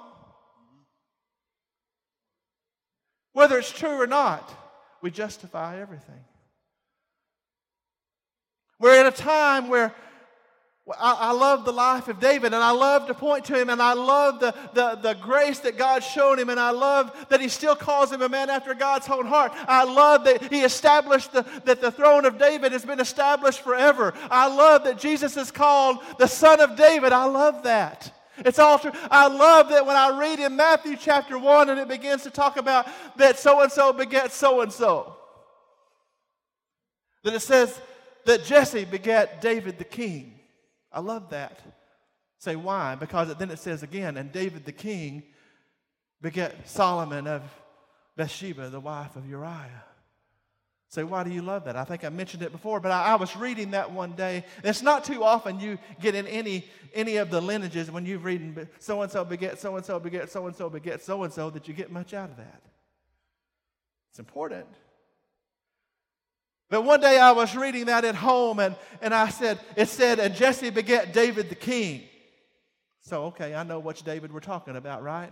Whether 3.38 3.60
it's 3.60 3.72
true 3.72 4.02
or 4.02 4.08
not, 4.08 4.52
we 5.00 5.12
justify 5.12 5.80
everything. 5.80 6.26
We're 8.80 9.00
in 9.00 9.06
a 9.06 9.12
time 9.12 9.68
where 9.68 9.94
I, 11.00 11.18
I, 11.20 11.32
love 11.34 11.64
the 11.64 11.72
life 11.72 12.08
of 12.08 12.20
David 12.20 12.56
and 12.56 12.64
I 12.64 12.72
love 12.72 13.06
to 13.06 13.14
point 13.14 13.46
to 13.46 13.56
him 13.56 13.70
and 13.70 13.80
I 13.80 13.94
love 13.94 14.40
the, 14.40 14.56
the, 14.74 14.96
the 14.96 15.14
grace 15.14 15.60
that 15.60 15.78
God 15.78 16.04
showed 16.04 16.40
him 16.40 16.50
and 16.50 16.60
I 16.60 16.72
love 16.72 17.16
that 17.30 17.40
he 17.40 17.48
still 17.48 17.76
calls 17.76 18.12
him 18.12 18.24
a 18.24 18.30
man 18.30 18.50
after 18.50 18.74
God's 18.74 19.08
own 19.08 19.28
heart. 19.28 19.52
I 19.68 19.84
love 19.84 20.24
that 20.24 20.52
he 20.52 20.62
established 20.62 21.32
the, 21.32 21.46
that 21.66 21.80
the 21.80 21.92
throne 21.92 22.26
of 22.26 22.40
David 22.40 22.72
has 22.72 22.86
been 22.86 23.00
established 23.00 23.60
forever. 23.60 24.16
I 24.32 24.48
love 24.48 24.84
that 24.86 24.98
Jesus 24.98 25.38
is 25.38 25.52
called 25.52 26.00
the 26.18 26.26
son 26.26 26.60
of 26.60 26.76
David. 26.76 27.14
I 27.14 27.26
love 27.26 27.62
that. 27.66 28.12
It's 28.40 28.60
all 28.60 28.80
true. 28.80 28.92
I 29.10 29.28
love 29.28 29.70
that 29.70 29.86
when 29.86 29.96
I 29.96 30.18
read 30.18 30.40
in 30.40 30.56
Matthew 30.56 30.96
chapter 30.96 31.38
1 31.40 31.70
and 31.70 31.80
it 31.80 31.88
begins 31.88 32.24
to 32.24 32.30
talk 32.30 32.58
about 32.58 32.88
that 33.18 33.40
so 33.40 33.62
and 33.62 33.72
so 33.72 33.94
begets 33.94 34.36
so 34.36 34.62
and 34.62 34.72
so. 34.72 35.16
That 37.24 37.34
it 37.34 37.42
says 37.42 37.80
that 38.26 38.46
Jesse 38.46 38.86
begat 38.86 39.42
David 39.42 39.78
the 39.78 39.84
king. 39.84 40.40
I 40.92 41.00
love 41.00 41.30
that. 41.32 41.60
Say 42.40 42.56
why? 42.56 42.96
Because 42.96 43.34
then 43.36 43.50
it 43.50 43.60
says 43.60 43.84
again, 43.84 44.18
and 44.18 44.32
David 44.32 44.66
the 44.66 44.72
king 44.72 45.24
begat 46.22 46.68
Solomon 46.70 47.28
of 47.28 47.42
Bathsheba, 48.16 48.70
the 48.70 48.80
wife 48.80 49.16
of 49.16 49.28
Uriah. 49.28 49.84
Say, 50.90 51.04
why 51.04 51.24
do 51.24 51.30
you 51.30 51.42
love 51.42 51.66
that? 51.66 51.76
I 51.76 51.84
think 51.84 52.06
I 52.06 52.10
mentioned 52.10 52.44
it 52.44 52.52
before, 52.54 52.80
but 52.80 52.92
I, 52.92 53.08
I 53.08 53.16
was 53.16 53.36
reading 53.36 53.72
that 53.72 53.92
one 53.92 54.14
day. 54.14 54.46
It's 54.64 54.82
not 54.82 55.04
too 55.04 55.22
often 55.24 55.60
you 55.60 55.78
get 56.00 56.16
in 56.16 56.26
any, 56.28 56.66
any 56.94 57.18
of 57.18 57.30
the 57.30 57.42
lineages 57.42 57.92
when 57.92 58.06
you've 58.06 58.24
reading 58.24 58.68
so 58.80 59.02
and 59.02 59.12
so 59.12 59.26
beget, 59.26 59.60
so 59.60 59.76
and 59.76 59.86
so 59.86 60.00
beget, 60.00 60.32
so 60.32 60.48
and 60.48 60.56
so 60.56 60.70
beget, 60.70 61.04
so 61.04 61.24
and 61.24 61.34
so 61.34 61.50
that 61.50 61.68
you 61.68 61.74
get 61.74 61.92
much 61.92 62.14
out 62.14 62.30
of 62.30 62.38
that. 62.38 62.62
It's 64.12 64.20
important. 64.20 64.68
But 66.70 66.84
one 66.84 67.02
day 67.02 67.20
I 67.20 67.32
was 67.32 67.56
reading 67.56 67.86
that 67.86 68.06
at 68.06 68.16
home 68.16 68.60
and, 68.60 68.76
and 69.02 69.14
I 69.14 69.28
said, 69.28 69.60
it 69.76 69.90
said, 69.90 70.20
and 70.20 70.34
Jesse 70.36 70.70
begat 70.70 71.14
David 71.14 71.50
the 71.50 71.56
king. 71.56 72.04
So, 73.02 73.26
okay, 73.26 73.56
I 73.56 73.64
know 73.64 73.80
which 73.80 74.04
David 74.04 74.34
we're 74.34 74.40
talking 74.40 74.76
about, 74.76 75.04
right? 75.04 75.32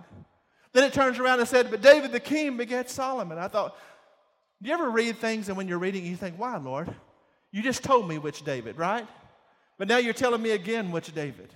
Then 0.74 0.84
it 0.84 0.94
turns 0.94 1.20
around 1.20 1.40
and 1.40 1.48
said, 1.48 1.72
but 1.72 1.82
David 1.82 2.12
the 2.12 2.20
king 2.20 2.58
begat 2.58 2.90
Solomon. 2.90 3.38
I 3.38 3.48
thought, 3.48 3.76
do 4.62 4.70
you 4.70 4.74
ever 4.74 4.90
read 4.90 5.18
things 5.18 5.48
and 5.48 5.58
when 5.58 5.68
you're 5.68 5.80
reading, 5.80 6.06
you 6.06 6.16
think, 6.16 6.38
why, 6.38 6.58
Lord? 6.58 6.94
You 7.52 7.62
just 7.62 7.84
told 7.84 8.08
me 8.08 8.18
which 8.18 8.44
David, 8.44 8.78
right? 8.78 9.08
But 9.78 9.88
now 9.88 9.98
you're 9.98 10.14
telling 10.14 10.42
me 10.42 10.52
again 10.52 10.92
which 10.92 11.14
David. 11.14 11.52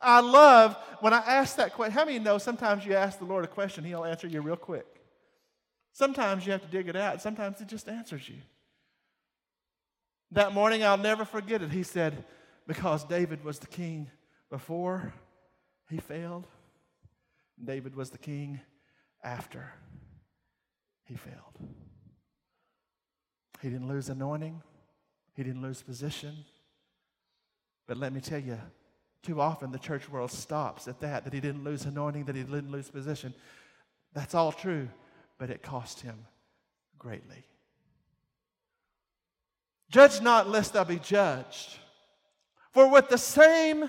I 0.00 0.20
love 0.20 0.76
when 1.00 1.12
I 1.12 1.18
ask 1.18 1.56
that 1.56 1.72
question. 1.72 1.92
How 1.92 2.04
many 2.04 2.18
know 2.18 2.38
sometimes 2.38 2.84
you 2.84 2.94
ask 2.94 3.18
the 3.18 3.24
Lord 3.24 3.44
a 3.44 3.48
question, 3.48 3.84
He'll 3.84 4.04
answer 4.04 4.26
you 4.26 4.42
real 4.42 4.56
quick? 4.56 4.86
Sometimes 5.92 6.44
you 6.44 6.52
have 6.52 6.62
to 6.62 6.68
dig 6.68 6.88
it 6.88 6.96
out, 6.96 7.22
sometimes 7.22 7.58
He 7.58 7.64
just 7.64 7.88
answers 7.88 8.28
you. 8.28 8.36
That 10.32 10.52
morning, 10.52 10.82
I'll 10.82 10.98
never 10.98 11.24
forget 11.24 11.62
it. 11.62 11.70
He 11.70 11.84
said, 11.84 12.24
Because 12.66 13.04
David 13.04 13.44
was 13.44 13.60
the 13.60 13.66
king 13.66 14.10
before 14.50 15.14
he 15.88 15.98
failed, 15.98 16.46
David 17.62 17.94
was 17.94 18.10
the 18.10 18.18
king 18.18 18.60
after 19.22 19.72
he 21.04 21.14
failed. 21.14 21.58
He 23.64 23.70
didn't 23.70 23.88
lose 23.88 24.10
anointing, 24.10 24.60
he 25.32 25.42
didn't 25.42 25.62
lose 25.62 25.80
position. 25.80 26.36
But 27.86 27.96
let 27.96 28.12
me 28.12 28.20
tell 28.20 28.38
you, 28.38 28.58
too 29.22 29.40
often 29.40 29.72
the 29.72 29.78
church 29.78 30.06
world 30.06 30.30
stops 30.30 30.86
at 30.86 31.00
that, 31.00 31.24
that 31.24 31.32
he 31.32 31.40
didn't 31.40 31.64
lose 31.64 31.86
anointing, 31.86 32.26
that 32.26 32.36
he 32.36 32.42
didn't 32.42 32.70
lose 32.70 32.90
position. 32.90 33.32
That's 34.12 34.34
all 34.34 34.52
true, 34.52 34.90
but 35.38 35.48
it 35.48 35.62
cost 35.62 36.02
him 36.02 36.26
greatly. 36.98 37.42
Judge 39.90 40.20
not, 40.20 40.46
lest 40.46 40.74
thou 40.74 40.84
be 40.84 40.98
judged. 40.98 41.78
For 42.72 42.90
with 42.90 43.08
the 43.08 43.16
same 43.16 43.88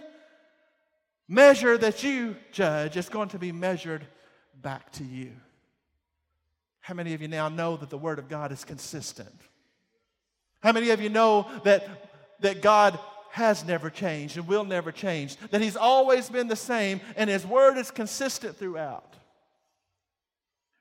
measure 1.27 1.77
that 1.77 2.01
you 2.01 2.37
judge, 2.53 2.95
it's 2.95 3.09
going 3.09 3.27
to 3.29 3.39
be 3.39 3.51
measured 3.51 4.07
back 4.61 4.93
to 4.93 5.03
you. 5.03 5.33
How 6.79 6.93
many 6.93 7.13
of 7.13 7.21
you 7.21 7.27
now 7.27 7.49
know 7.49 7.75
that 7.75 7.89
the 7.89 7.97
Word 7.97 8.19
of 8.19 8.29
God 8.29 8.53
is 8.53 8.63
consistent? 8.63 9.35
How 10.65 10.71
many 10.71 10.89
of 10.89 10.99
you 10.99 11.09
know 11.09 11.45
that, 11.63 11.87
that 12.39 12.63
God 12.63 12.97
has 13.29 13.63
never 13.63 13.91
changed 13.91 14.35
and 14.35 14.47
will 14.47 14.63
never 14.63 14.91
change? 14.91 15.37
That 15.51 15.61
He's 15.61 15.75
always 15.75 16.27
been 16.27 16.47
the 16.47 16.55
same 16.55 17.01
and 17.15 17.29
His 17.29 17.45
Word 17.45 17.77
is 17.77 17.91
consistent 17.91 18.57
throughout? 18.57 19.13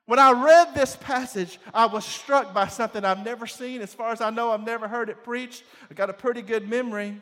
When 0.07 0.19
I 0.19 0.33
read 0.33 0.75
this 0.75 0.97
passage, 0.97 1.61
I 1.75 1.85
was 1.85 2.07
struck 2.07 2.55
by 2.55 2.67
something 2.69 3.05
I've 3.05 3.27
never 3.27 3.47
seen. 3.47 3.83
As 3.83 3.93
far 3.93 4.11
as 4.11 4.23
I 4.23 4.31
know, 4.31 4.53
I've 4.53 4.65
never 4.65 4.89
heard 4.89 5.11
it 5.11 5.23
preached. 5.23 5.65
I 5.91 5.93
got 5.93 6.09
a 6.09 6.15
pretty 6.15 6.41
good 6.41 6.67
memory. 6.67 7.21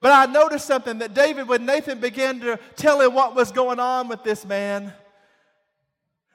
But 0.00 0.12
I 0.12 0.32
noticed 0.32 0.64
something 0.64 0.98
that 0.98 1.12
David, 1.12 1.48
when 1.48 1.66
Nathan 1.66 1.98
began 1.98 2.38
to 2.38 2.56
tell 2.76 3.00
him 3.00 3.14
what 3.14 3.34
was 3.34 3.50
going 3.50 3.80
on 3.80 4.06
with 4.06 4.22
this 4.22 4.44
man, 4.44 4.92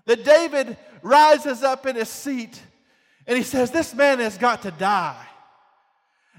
that 0.06 0.26
David 0.26 0.76
rises 1.02 1.64
up 1.64 1.86
in 1.86 1.96
his 1.96 2.10
seat 2.10 2.62
and 3.28 3.38
he 3.38 3.44
says, 3.44 3.72
This 3.72 3.94
man 3.94 4.20
has 4.20 4.38
got 4.38 4.64
to 4.64 4.72
die. 4.72 5.26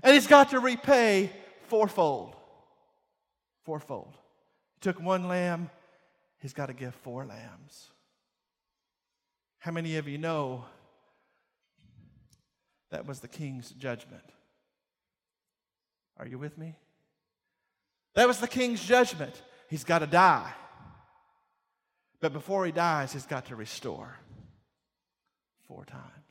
And 0.03 0.15
he's 0.15 0.27
got 0.27 0.51
to 0.51 0.61
repay 0.61 1.31
fourfold. 1.69 2.37
Fourfold. 3.65 4.15
He 4.75 4.81
took 4.81 5.01
one 5.01 5.29
lamb, 5.29 5.71
he's 6.39 6.53
got 6.53 6.67
to 6.67 6.75
give 6.75 6.95
four 6.97 7.25
lambs. 7.25 7.89
How 9.59 9.71
many 9.73 9.97
of 9.97 10.07
you 10.09 10.19
know 10.19 10.67
that 12.91 13.07
was 13.07 13.21
the 13.21 13.29
king's 13.29 13.71
judgment? 13.71 14.23
Are 16.19 16.27
you 16.27 16.39
with 16.39 16.59
me? 16.59 16.77
That 18.15 18.29
was 18.29 18.39
the 18.39 18.47
king's 18.47 18.85
judgment. 18.85 19.43
He's 19.69 19.85
got 19.85 20.01
to 20.01 20.07
die. 20.07 20.53
But 22.21 22.33
before 22.33 22.65
he 22.65 22.73
dies, 22.73 23.13
he's 23.13 23.27
got 23.27 23.47
to 23.47 23.57
restore 23.57 24.17
four 25.67 25.85
times. 25.85 26.24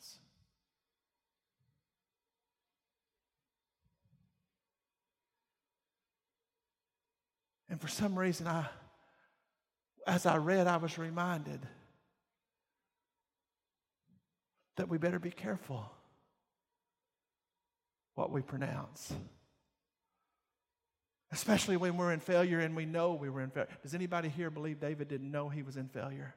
And 7.74 7.82
for 7.82 7.88
some 7.88 8.20
reason, 8.20 8.46
I, 8.46 8.68
as 10.06 10.28
I 10.28 10.38
read, 10.38 10.68
I 10.68 10.78
was 10.78 11.00
reminded 11.00 11.60
that 14.76 14.90
we 14.90 15.00
better 15.00 15.18
be 15.18 15.32
careful 15.32 15.92
what 18.14 18.30
we 18.30 18.44
pronounce. 18.44 19.12
Especially 21.32 21.76
when 21.76 21.98
we're 21.98 22.14
in 22.14 22.20
failure 22.20 22.60
and 22.60 22.76
we 22.76 22.86
know 22.86 23.14
we 23.14 23.32
were 23.32 23.42
in 23.42 23.50
failure. 23.50 23.72
Does 23.82 23.96
anybody 23.96 24.30
here 24.30 24.52
believe 24.52 24.80
David 24.80 25.08
didn't 25.08 25.32
know 25.32 25.50
he 25.50 25.64
was 25.64 25.76
in 25.76 25.88
failure? 25.88 26.36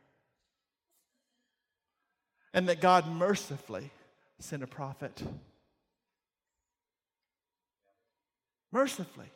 And 2.55 2.67
that 2.71 2.81
God 2.81 3.07
mercifully 3.09 3.91
sent 4.39 4.63
a 4.63 4.67
prophet. 4.67 5.23
Mercifully. 8.73 9.27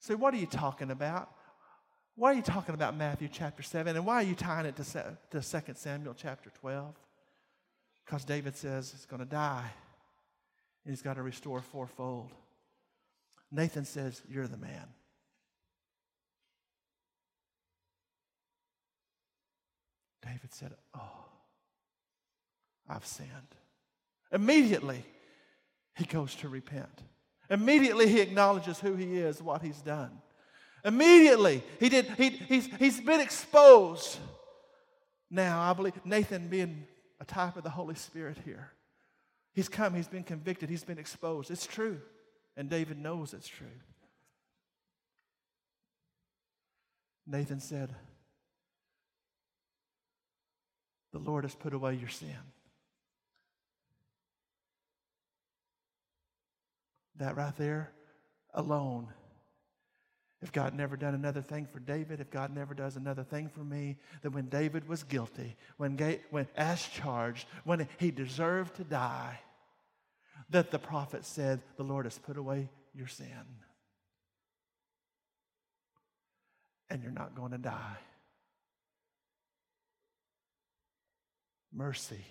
So, 0.00 0.16
what 0.16 0.34
are 0.34 0.38
you 0.38 0.46
talking 0.46 0.90
about? 0.90 1.30
Why 2.16 2.32
are 2.32 2.34
you 2.34 2.42
talking 2.42 2.74
about 2.74 2.96
Matthew 2.96 3.28
chapter 3.30 3.62
7? 3.62 3.94
And 3.94 4.06
why 4.06 4.14
are 4.16 4.22
you 4.22 4.34
tying 4.34 4.66
it 4.66 4.76
to, 4.76 5.18
to 5.32 5.40
2 5.40 5.74
Samuel 5.74 6.14
chapter 6.16 6.50
12? 6.60 6.94
Because 8.04 8.24
David 8.24 8.56
says 8.56 8.90
he's 8.90 9.04
going 9.04 9.20
to 9.20 9.28
die 9.28 9.70
and 10.84 10.92
he's 10.92 11.02
got 11.02 11.14
to 11.14 11.22
restore 11.22 11.60
fourfold. 11.60 12.30
Nathan 13.50 13.84
says, 13.84 14.22
You're 14.30 14.46
the 14.46 14.56
man. 14.56 14.86
David 20.22 20.52
said, 20.52 20.72
Oh, 20.94 21.24
I've 22.88 23.06
sinned. 23.06 23.30
Immediately, 24.32 25.04
he 25.94 26.04
goes 26.04 26.34
to 26.36 26.48
repent. 26.48 27.02
Immediately, 27.48 28.08
he 28.08 28.20
acknowledges 28.20 28.80
who 28.80 28.94
he 28.94 29.18
is, 29.18 29.42
what 29.42 29.62
he's 29.62 29.80
done. 29.80 30.10
Immediately, 30.84 31.62
he 31.80 31.88
did, 31.88 32.06
he, 32.16 32.30
he's, 32.30 32.66
he's 32.76 33.00
been 33.00 33.20
exposed. 33.20 34.18
Now, 35.30 35.60
I 35.60 35.72
believe 35.72 35.94
Nathan 36.04 36.48
being 36.48 36.86
a 37.20 37.24
type 37.24 37.56
of 37.56 37.64
the 37.64 37.70
Holy 37.70 37.94
Spirit 37.94 38.38
here. 38.44 38.70
He's 39.52 39.68
come, 39.68 39.94
he's 39.94 40.08
been 40.08 40.22
convicted, 40.22 40.68
he's 40.68 40.84
been 40.84 40.98
exposed. 40.98 41.50
It's 41.50 41.66
true. 41.66 42.00
And 42.56 42.70
David 42.70 42.98
knows 42.98 43.34
it's 43.34 43.48
true. 43.48 43.66
Nathan 47.26 47.60
said, 47.60 47.94
The 51.12 51.18
Lord 51.18 51.44
has 51.44 51.54
put 51.54 51.74
away 51.74 51.94
your 51.94 52.08
sin. 52.08 52.36
That 57.18 57.36
right 57.36 57.56
there 57.56 57.92
alone 58.54 59.08
if 60.42 60.52
God 60.52 60.74
never 60.74 60.96
done 60.96 61.14
another 61.14 61.40
thing 61.40 61.66
for 61.66 61.80
David, 61.80 62.20
if 62.20 62.30
God 62.30 62.54
never 62.54 62.74
does 62.74 62.96
another 62.96 63.24
thing 63.24 63.48
for 63.48 63.64
me, 63.64 63.96
that 64.22 64.30
when 64.30 64.48
David 64.48 64.86
was 64.86 65.02
guilty, 65.02 65.56
when, 65.78 65.98
when 66.30 66.46
as 66.56 66.86
charged, 66.86 67.46
when 67.64 67.88
he 67.98 68.10
deserved 68.10 68.76
to 68.76 68.84
die, 68.84 69.40
that 70.50 70.70
the 70.70 70.78
prophet 70.78 71.24
said, 71.24 71.62
The 71.76 71.82
Lord 71.82 72.04
has 72.04 72.18
put 72.18 72.36
away 72.36 72.68
your 72.94 73.06
sin. 73.06 73.28
And 76.90 77.02
you're 77.02 77.10
not 77.10 77.34
going 77.34 77.52
to 77.52 77.58
die. 77.58 77.96
Mercy 81.72 82.24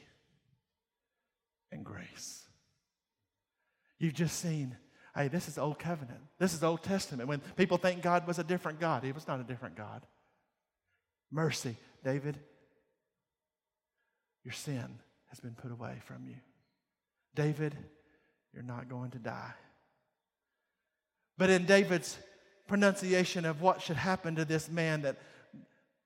and 1.71 1.83
grace. 1.83 2.44
You've 4.05 4.13
just 4.13 4.39
seen 4.39 4.77
Hey, 5.15 5.29
this 5.29 5.47
is 5.47 5.57
Old 5.57 5.79
Covenant. 5.79 6.19
This 6.39 6.53
is 6.53 6.61
Old 6.61 6.83
Testament. 6.83 7.29
When 7.29 7.39
people 7.55 7.77
think 7.77 8.01
God 8.01 8.27
was 8.27 8.37
a 8.37 8.43
different 8.43 8.79
God, 8.81 9.03
He 9.03 9.13
was 9.13 9.27
not 9.27 9.39
a 9.39 9.43
different 9.43 9.77
God. 9.77 10.05
Mercy, 11.31 11.75
David, 12.03 12.37
your 14.43 14.51
sin 14.51 14.99
has 15.29 15.39
been 15.39 15.55
put 15.55 15.71
away 15.71 16.01
from 16.05 16.27
you. 16.27 16.35
David, 17.33 17.77
you're 18.53 18.61
not 18.61 18.89
going 18.89 19.11
to 19.11 19.17
die. 19.17 19.53
But 21.37 21.49
in 21.49 21.65
David's 21.65 22.17
pronunciation 22.67 23.45
of 23.45 23.61
what 23.61 23.81
should 23.81 23.97
happen 23.97 24.35
to 24.35 24.45
this 24.45 24.69
man 24.69 25.01
that 25.03 25.17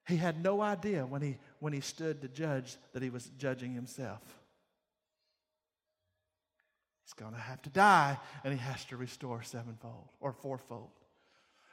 he 0.07 0.17
had 0.17 0.41
no 0.41 0.61
idea 0.61 1.05
when 1.05 1.21
he 1.21 1.37
when 1.59 1.73
he 1.73 1.81
stood 1.81 2.21
to 2.21 2.27
judge 2.27 2.77
that 2.93 3.03
he 3.03 3.09
was 3.09 3.25
judging 3.37 3.73
himself. 3.73 4.38
He's 7.09 7.15
going 7.15 7.33
to 7.33 7.39
have 7.39 7.59
to 7.63 7.71
die, 7.71 8.19
and 8.43 8.53
he 8.53 8.59
has 8.59 8.85
to 8.85 8.95
restore 8.95 9.41
sevenfold 9.41 10.09
or 10.19 10.31
fourfold. 10.31 10.91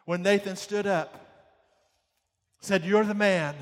When 0.07 0.23
Nathan 0.23 0.57
stood 0.57 0.87
up, 0.87 1.27
said, 2.61 2.87
You're 2.87 3.05
the 3.05 3.13
man. 3.13 3.55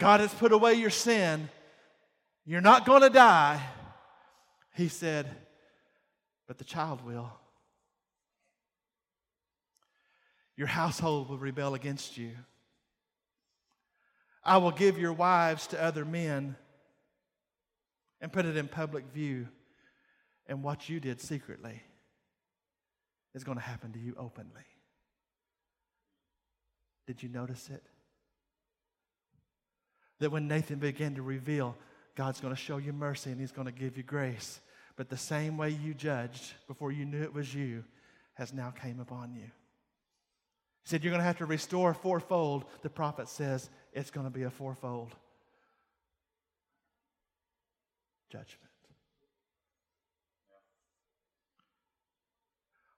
God 0.00 0.18
has 0.18 0.34
put 0.34 0.50
away 0.50 0.74
your 0.74 0.90
sin. 0.90 1.48
You're 2.44 2.60
not 2.60 2.84
going 2.84 3.02
to 3.02 3.10
die. 3.10 3.62
He 4.74 4.88
said, 4.88 5.28
But 6.48 6.58
the 6.58 6.64
child 6.64 7.06
will. 7.06 7.30
Your 10.56 10.66
household 10.66 11.28
will 11.28 11.38
rebel 11.38 11.74
against 11.74 12.18
you. 12.18 12.32
I 14.42 14.56
will 14.56 14.72
give 14.72 14.98
your 14.98 15.12
wives 15.12 15.68
to 15.68 15.80
other 15.80 16.04
men 16.04 16.56
and 18.20 18.32
put 18.32 18.46
it 18.46 18.56
in 18.56 18.66
public 18.66 19.04
view. 19.14 19.46
And 20.48 20.62
what 20.62 20.88
you 20.88 21.00
did 21.00 21.20
secretly 21.20 21.82
is 23.34 23.44
going 23.44 23.58
to 23.58 23.64
happen 23.64 23.92
to 23.92 23.98
you 23.98 24.14
openly. 24.18 24.64
Did 27.06 27.22
you 27.22 27.28
notice 27.28 27.68
it? 27.72 27.82
That 30.18 30.30
when 30.30 30.48
Nathan 30.48 30.78
began 30.78 31.14
to 31.16 31.22
reveal, 31.22 31.76
God's 32.14 32.40
going 32.40 32.54
to 32.54 32.60
show 32.60 32.78
you 32.78 32.92
mercy 32.92 33.30
and 33.30 33.40
he's 33.40 33.52
going 33.52 33.66
to 33.66 33.72
give 33.72 33.96
you 33.96 34.02
grace. 34.02 34.60
But 34.96 35.10
the 35.10 35.16
same 35.16 35.58
way 35.58 35.70
you 35.70 35.92
judged 35.92 36.54
before 36.66 36.90
you 36.90 37.04
knew 37.04 37.22
it 37.22 37.34
was 37.34 37.54
you 37.54 37.84
has 38.34 38.52
now 38.52 38.70
came 38.70 39.00
upon 39.00 39.34
you. 39.34 39.42
He 39.42 40.90
said, 40.90 41.04
You're 41.04 41.10
going 41.10 41.20
to 41.20 41.26
have 41.26 41.38
to 41.38 41.46
restore 41.46 41.92
fourfold. 41.92 42.64
The 42.82 42.90
prophet 42.90 43.28
says 43.28 43.68
it's 43.92 44.10
going 44.10 44.26
to 44.26 44.32
be 44.32 44.44
a 44.44 44.50
fourfold 44.50 45.14
judgment. 48.30 48.65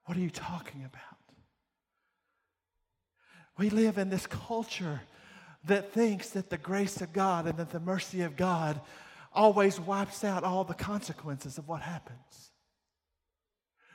What 0.09 0.17
are 0.17 0.23
you 0.23 0.31
talking 0.31 0.87
about? 0.87 1.03
We 3.59 3.69
live 3.69 3.99
in 3.99 4.09
this 4.09 4.27
culture 4.27 5.03
that 5.67 5.93
thinks 5.93 6.31
that 6.31 6.49
the 6.49 6.57
grace 6.57 7.03
of 7.03 7.13
God 7.13 7.47
and 7.47 7.59
that 7.59 7.69
the 7.69 7.79
mercy 7.79 8.23
of 8.23 8.35
God 8.35 8.81
always 9.35 9.79
wipes 9.79 10.25
out 10.25 10.45
all 10.45 10.65
the 10.65 10.73
consequences 10.73 11.59
of 11.59 11.69
what 11.69 11.83
happens. 11.83 12.53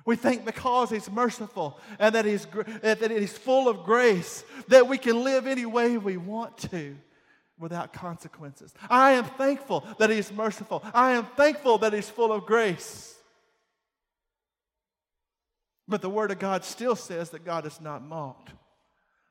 We 0.06 0.16
think 0.16 0.46
because 0.46 0.92
He's 0.92 1.10
merciful 1.10 1.80
and 1.98 2.14
that 2.14 2.26
He's, 2.26 2.46
that 2.84 3.10
he's 3.10 3.36
full 3.36 3.68
of 3.68 3.84
grace, 3.84 4.44
that 4.68 4.88
we 4.88 5.00
can 5.00 5.24
live 5.24 5.48
any 5.48 5.66
way 5.66 5.98
we 5.98 6.18
want 6.18 6.58
to 6.70 6.96
without 7.58 7.92
consequences. 7.92 8.72
I 8.88 9.14
am 9.14 9.26
thankful 9.26 9.84
that 9.98 10.12
He's 10.12 10.32
merciful. 10.32 10.84
I 10.94 11.14
am 11.14 11.26
thankful 11.36 11.80
that 11.80 11.92
He's 11.92 12.08
full 12.12 12.32
of 12.32 12.46
grace. 12.46 13.13
But 15.94 16.02
the 16.02 16.10
Word 16.10 16.32
of 16.32 16.40
God 16.40 16.66
still 16.66 16.96
says 16.96 17.30
that 17.30 17.46
God 17.46 17.68
is 17.68 17.80
not 17.80 18.04
mocked. 18.04 18.50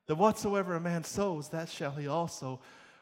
That 0.06 0.14
whatsoever 0.14 0.76
a 0.76 0.80
man 0.80 1.02
sows, 1.02 1.48
that 1.48 1.68
shall 1.68 1.90
he 1.90 2.06
also 2.06 2.60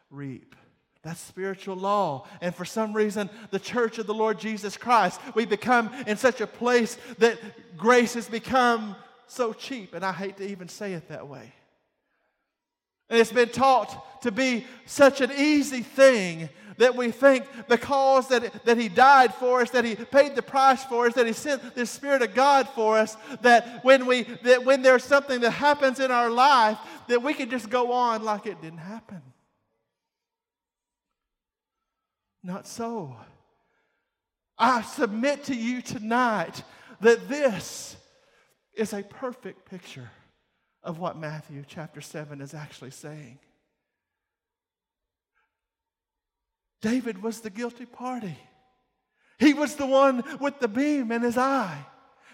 reap. 0.09 0.57
That's 1.03 1.21
spiritual 1.21 1.77
law. 1.77 2.27
And 2.41 2.55
for 2.55 2.65
some 2.65 2.95
reason, 2.95 3.29
the 3.51 3.59
church 3.59 3.99
of 3.99 4.07
the 4.07 4.15
Lord 4.15 4.41
Jesus 4.41 4.79
Christ, 4.79 5.21
we 5.35 5.45
become 5.45 5.93
in 6.07 6.17
such 6.17 6.41
a 6.41 6.47
place 6.47 6.97
that 7.19 7.39
grace 7.77 8.15
has 8.15 8.31
become 8.31 8.97
so 9.27 9.53
cheap. 9.53 9.93
And 9.93 10.07
I 10.07 10.13
hate 10.13 10.39
to 10.39 10.49
even 10.49 10.71
say 10.71 10.95
it 10.95 11.09
that 11.09 11.29
way. 11.29 11.53
And 13.11 13.21
it's 13.21 13.31
been 13.31 13.51
taught 13.51 14.23
to 14.23 14.33
be 14.33 14.65
such 14.87 15.21
an 15.21 15.33
easy 15.37 15.83
thing 15.83 16.49
that 16.81 16.97
we 16.97 17.11
think 17.11 17.45
the 17.69 17.77
because 17.81 18.29
that, 18.29 18.65
that 18.65 18.79
He 18.79 18.89
died 18.89 19.35
for 19.35 19.63
us, 19.63 19.71
that 19.71 19.85
He 19.85 19.95
paid 19.95 20.35
the 20.35 20.43
price 20.43 20.85
for 20.85 21.07
us, 21.07 21.15
that 21.15 21.27
He 21.27 21.33
sent 21.33 21.75
the 21.75 21.87
Spirit 21.87 22.23
of 22.23 22.35
God 22.35 22.69
for 22.71 22.99
us, 22.99 23.17
that 23.43 23.85
when, 23.85 24.07
we, 24.07 24.23
that 24.43 24.65
when 24.65 24.83
there's 24.83 25.05
something 25.05 25.41
that 25.41 25.51
happens 25.51 25.99
in 26.01 26.11
our 26.11 26.31
life, 26.31 26.79
that 27.09 27.23
we 27.23 27.35
can 27.35 27.51
just 27.51 27.71
go 27.71 27.93
on 27.93 28.23
like 28.23 28.47
it 28.47 28.61
didn't 28.63 28.79
happen. 28.79 29.23
Not 32.43 32.67
so. 32.67 33.17
I 34.59 34.83
submit 34.83 35.45
to 35.45 35.55
you 35.55 35.83
tonight 35.83 36.63
that 37.01 37.29
this 37.29 37.97
is 38.75 38.93
a 38.93 39.03
perfect 39.03 39.69
picture 39.71 40.11
of 40.83 40.99
what 40.99 41.19
Matthew 41.19 41.65
chapter 41.67 42.01
7 42.01 42.41
is 42.41 42.55
actually 42.55 42.91
saying. 42.91 43.39
David 46.81 47.23
was 47.23 47.41
the 47.41 47.51
guilty 47.51 47.87
party. 47.87 48.37
He 49.39 49.55
was 49.55 49.75
the 49.75 49.87
one 49.87 50.23
with 50.41 50.61
the 50.61 50.69
beam 50.69 51.13
in 51.13 51.23
his 51.23 51.39
eye. 51.39 51.87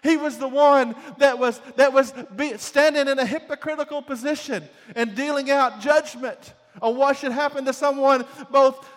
He 0.02 0.16
was 0.16 0.38
the 0.38 0.48
one 0.48 0.94
that 1.18 1.38
was, 1.38 1.60
that 1.76 1.92
was 1.92 2.12
be, 2.34 2.56
standing 2.58 3.08
in 3.08 3.18
a 3.18 3.26
hypocritical 3.26 4.02
position 4.02 4.68
and 4.94 5.14
dealing 5.14 5.50
out 5.50 5.80
judgment 5.80 6.54
on 6.80 6.96
what 6.96 7.16
should 7.16 7.32
happen 7.32 7.64
to 7.64 7.72
someone 7.72 8.24
both 8.50 8.88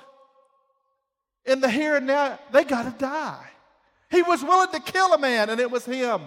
in 1.46 1.62
the 1.62 1.70
here 1.70 1.96
and 1.96 2.08
now. 2.08 2.40
They 2.52 2.64
got 2.64 2.84
to 2.84 2.98
die. 2.98 3.46
He 4.12 4.22
was 4.22 4.44
willing 4.44 4.72
to 4.72 4.80
kill 4.80 5.14
a 5.14 5.18
man, 5.18 5.50
and 5.50 5.60
it 5.60 5.70
was 5.70 5.86
him. 5.86 6.22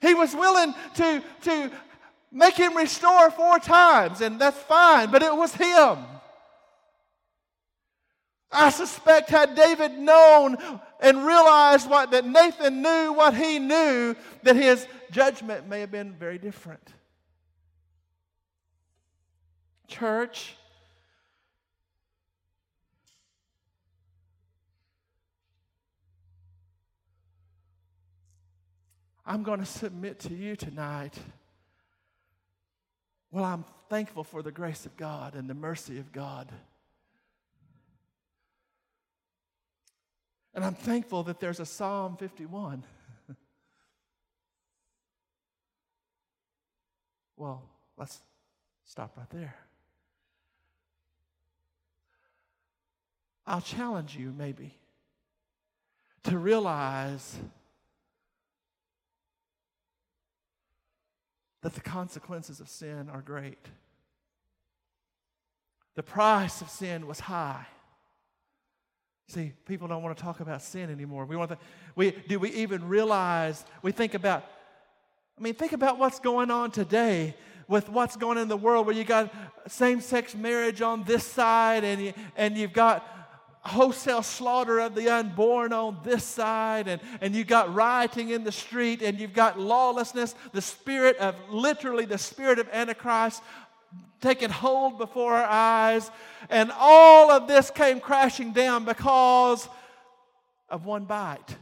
He 0.00 0.14
was 0.14 0.34
willing 0.34 0.74
to, 0.96 1.22
to 1.42 1.70
make 2.32 2.54
him 2.54 2.76
restore 2.76 3.30
four 3.30 3.58
times, 3.58 4.20
and 4.20 4.40
that's 4.40 4.58
fine, 4.58 5.10
but 5.10 5.22
it 5.22 5.34
was 5.34 5.54
him. 5.54 5.98
I 8.50 8.70
suspect 8.70 9.30
had 9.30 9.54
David 9.54 9.98
known 9.98 10.56
and 11.00 11.26
realized 11.26 11.90
what 11.90 12.10
that 12.12 12.24
Nathan 12.24 12.80
knew 12.82 13.12
what 13.12 13.34
he 13.34 13.58
knew, 13.58 14.14
that 14.44 14.56
his 14.56 14.86
judgment 15.10 15.68
may 15.68 15.80
have 15.80 15.90
been 15.90 16.12
very 16.14 16.38
different. 16.38 16.92
Church, 19.88 20.56
I'm 29.24 29.42
going 29.42 29.58
to 29.58 29.66
submit 29.66 30.20
to 30.20 30.34
you 30.34 30.54
tonight. 30.54 31.14
Well, 33.32 33.44
I'm 33.44 33.64
thankful 33.90 34.22
for 34.22 34.40
the 34.40 34.52
grace 34.52 34.86
of 34.86 34.96
God 34.96 35.34
and 35.34 35.50
the 35.50 35.54
mercy 35.54 35.98
of 35.98 36.12
God. 36.12 36.50
And 40.56 40.64
I'm 40.64 40.74
thankful 40.74 41.22
that 41.24 41.38
there's 41.38 41.60
a 41.60 41.66
Psalm 41.66 42.16
51. 42.16 42.82
well, 47.36 47.62
let's 47.98 48.22
stop 48.86 49.18
right 49.18 49.28
there. 49.28 49.54
I'll 53.46 53.60
challenge 53.60 54.16
you, 54.16 54.32
maybe, 54.36 54.74
to 56.24 56.38
realize 56.38 57.36
that 61.60 61.74
the 61.74 61.82
consequences 61.82 62.60
of 62.60 62.70
sin 62.70 63.10
are 63.12 63.20
great. 63.20 63.68
The 65.96 66.02
price 66.02 66.62
of 66.62 66.70
sin 66.70 67.06
was 67.06 67.20
high. 67.20 67.66
See, 69.28 69.52
people 69.66 69.88
don't 69.88 70.02
want 70.02 70.16
to 70.16 70.22
talk 70.22 70.40
about 70.40 70.62
sin 70.62 70.88
anymore. 70.90 71.24
We 71.24 71.36
want 71.36 71.50
to, 71.50 71.58
we, 71.96 72.12
do 72.12 72.38
we 72.38 72.50
even 72.52 72.86
realize, 72.86 73.64
we 73.82 73.90
think 73.90 74.14
about, 74.14 74.44
I 75.38 75.42
mean, 75.42 75.54
think 75.54 75.72
about 75.72 75.98
what's 75.98 76.20
going 76.20 76.50
on 76.50 76.70
today 76.70 77.34
with 77.66 77.88
what's 77.88 78.16
going 78.16 78.38
on 78.38 78.42
in 78.44 78.48
the 78.48 78.56
world 78.56 78.86
where 78.86 78.94
you 78.94 79.02
got 79.02 79.34
same 79.66 80.00
sex 80.00 80.34
marriage 80.34 80.80
on 80.80 81.02
this 81.02 81.24
side 81.24 81.82
and, 81.82 82.00
you, 82.00 82.12
and 82.36 82.56
you've 82.56 82.72
got 82.72 83.04
wholesale 83.66 84.22
slaughter 84.22 84.78
of 84.78 84.94
the 84.94 85.08
unborn 85.08 85.72
on 85.72 85.98
this 86.04 86.24
side, 86.24 86.88
and, 86.88 87.00
and 87.20 87.34
you've 87.34 87.46
got 87.46 87.74
rioting 87.74 88.30
in 88.30 88.44
the 88.44 88.52
street, 88.52 89.02
and 89.02 89.18
you've 89.18 89.32
got 89.32 89.58
lawlessness, 89.58 90.34
the 90.52 90.62
spirit 90.62 91.16
of 91.16 91.34
literally 91.50 92.04
the 92.04 92.18
spirit 92.18 92.58
of 92.58 92.68
Antichrist 92.72 93.42
taken 94.20 94.50
hold 94.50 94.98
before 94.98 95.34
our 95.34 95.46
eyes. 95.48 96.10
And 96.48 96.72
all 96.76 97.30
of 97.30 97.48
this 97.48 97.70
came 97.70 98.00
crashing 98.00 98.52
down 98.52 98.84
because 98.84 99.68
of 100.68 100.84
one 100.84 101.04
bite. 101.04 101.56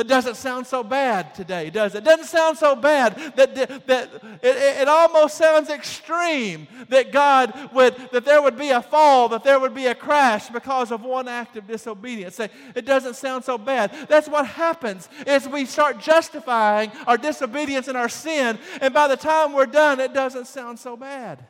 That 0.00 0.08
doesn't 0.08 0.36
sound 0.36 0.66
so 0.66 0.82
bad 0.82 1.34
today, 1.34 1.68
does 1.68 1.94
it? 1.94 1.98
It 1.98 2.04
doesn't 2.04 2.24
sound 2.24 2.56
so 2.56 2.74
bad 2.74 3.16
that, 3.36 3.54
that 3.86 4.10
it, 4.42 4.80
it 4.80 4.88
almost 4.88 5.36
sounds 5.36 5.68
extreme 5.68 6.66
that 6.88 7.12
God 7.12 7.70
would, 7.74 7.94
that 8.10 8.24
there 8.24 8.40
would 8.40 8.56
be 8.56 8.70
a 8.70 8.80
fall, 8.80 9.28
that 9.28 9.44
there 9.44 9.60
would 9.60 9.74
be 9.74 9.88
a 9.88 9.94
crash 9.94 10.48
because 10.48 10.90
of 10.90 11.02
one 11.02 11.28
act 11.28 11.58
of 11.58 11.66
disobedience. 11.66 12.40
It 12.40 12.86
doesn't 12.86 13.16
sound 13.16 13.44
so 13.44 13.58
bad. 13.58 13.94
That's 14.08 14.26
what 14.26 14.46
happens 14.46 15.06
is 15.26 15.46
we 15.46 15.66
start 15.66 16.00
justifying 16.00 16.92
our 17.06 17.18
disobedience 17.18 17.86
and 17.86 17.98
our 17.98 18.08
sin, 18.08 18.58
and 18.80 18.94
by 18.94 19.06
the 19.06 19.18
time 19.18 19.52
we're 19.52 19.66
done, 19.66 20.00
it 20.00 20.14
doesn't 20.14 20.46
sound 20.46 20.78
so 20.78 20.96
bad. 20.96 21.44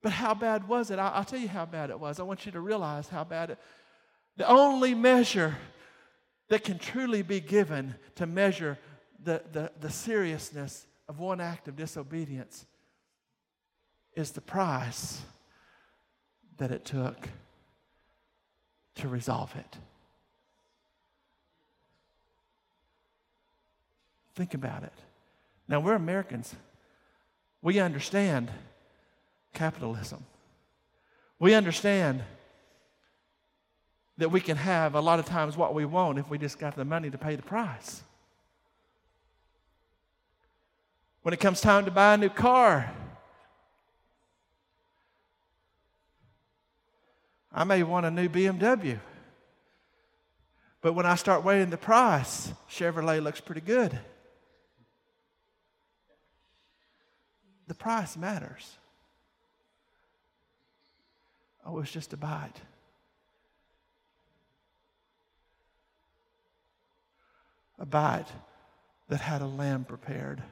But 0.00 0.12
how 0.12 0.34
bad 0.34 0.68
was 0.68 0.92
it? 0.92 1.00
I'll 1.00 1.24
tell 1.24 1.40
you 1.40 1.48
how 1.48 1.66
bad 1.66 1.90
it 1.90 1.98
was. 1.98 2.20
I 2.20 2.22
want 2.22 2.46
you 2.46 2.52
to 2.52 2.60
realize 2.60 3.08
how 3.08 3.24
bad 3.24 3.50
it 3.50 3.58
the 4.36 4.48
only 4.48 4.94
measure 4.94 5.56
that 6.48 6.64
can 6.64 6.78
truly 6.78 7.22
be 7.22 7.40
given 7.40 7.94
to 8.16 8.26
measure 8.26 8.78
the, 9.22 9.42
the, 9.52 9.72
the 9.80 9.90
seriousness 9.90 10.86
of 11.08 11.18
one 11.18 11.40
act 11.40 11.68
of 11.68 11.76
disobedience 11.76 12.66
is 14.14 14.32
the 14.32 14.40
price 14.40 15.22
that 16.58 16.70
it 16.70 16.84
took 16.84 17.28
to 18.96 19.08
resolve 19.08 19.54
it. 19.56 19.78
Think 24.34 24.54
about 24.54 24.82
it. 24.82 24.92
Now, 25.68 25.80
we're 25.80 25.94
Americans. 25.94 26.54
We 27.60 27.78
understand 27.78 28.50
capitalism. 29.54 30.24
We 31.38 31.54
understand 31.54 32.22
that 34.22 34.28
we 34.28 34.40
can 34.40 34.56
have 34.56 34.94
a 34.94 35.00
lot 35.00 35.18
of 35.18 35.26
times 35.26 35.56
what 35.56 35.74
we 35.74 35.84
want 35.84 36.16
if 36.16 36.30
we 36.30 36.38
just 36.38 36.56
got 36.56 36.76
the 36.76 36.84
money 36.84 37.10
to 37.10 37.18
pay 37.18 37.34
the 37.34 37.42
price. 37.42 38.04
When 41.22 41.34
it 41.34 41.40
comes 41.40 41.60
time 41.60 41.86
to 41.86 41.90
buy 41.90 42.14
a 42.14 42.16
new 42.16 42.28
car, 42.28 42.88
I 47.52 47.64
may 47.64 47.82
want 47.82 48.06
a 48.06 48.12
new 48.12 48.28
BMW. 48.28 49.00
But 50.80 50.92
when 50.92 51.04
I 51.04 51.16
start 51.16 51.42
weighing 51.42 51.70
the 51.70 51.76
price, 51.76 52.52
Chevrolet 52.70 53.20
looks 53.20 53.40
pretty 53.40 53.60
good. 53.60 53.98
The 57.66 57.74
price 57.74 58.16
matters. 58.16 58.78
Oh, 61.66 61.80
it's 61.80 61.90
just 61.90 62.12
a 62.12 62.16
bite. 62.16 62.60
A 67.78 67.86
bite 67.86 68.28
that 69.08 69.20
had 69.20 69.42
a 69.42 69.46
lamb 69.46 69.84
prepared 69.84 70.42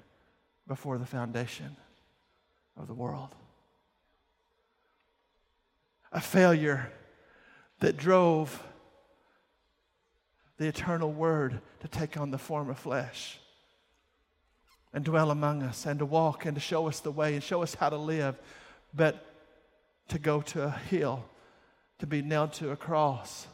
before 0.67 0.99
the 0.99 1.07
foundation 1.07 1.77
of 2.77 2.87
the 2.87 2.95
world. 2.95 3.31
A 6.13 6.21
failure 6.21 6.91
that 7.81 7.97
drove 7.97 8.63
the 10.59 10.67
eternal 10.69 11.11
Word 11.11 11.61
to 11.81 11.89
take 11.89 12.19
on 12.19 12.31
the 12.31 12.39
form 12.39 12.69
of 12.69 12.79
flesh 12.79 13.39
and 14.93 15.05
dwell 15.05 15.31
among 15.31 15.63
us 15.63 15.87
and 15.87 15.99
to 15.99 16.07
walk 16.07 16.45
and 16.45 16.55
to 16.55 16.61
show 16.61 16.89
us 16.89 17.01
the 17.01 17.11
way 17.11 17.35
and 17.35 17.43
show 17.43 17.63
us 17.63 17.75
how 17.75 17.89
to 17.89 17.97
live, 17.97 18.39
but 18.93 19.25
to 20.09 20.19
go 20.19 20.41
to 20.43 20.65
a 20.65 20.71
hill, 20.71 21.25
to 21.99 22.07
be 22.07 22.23
nailed 22.23 22.53
to 22.55 22.71
a 22.71 22.77
cross, 22.77 23.47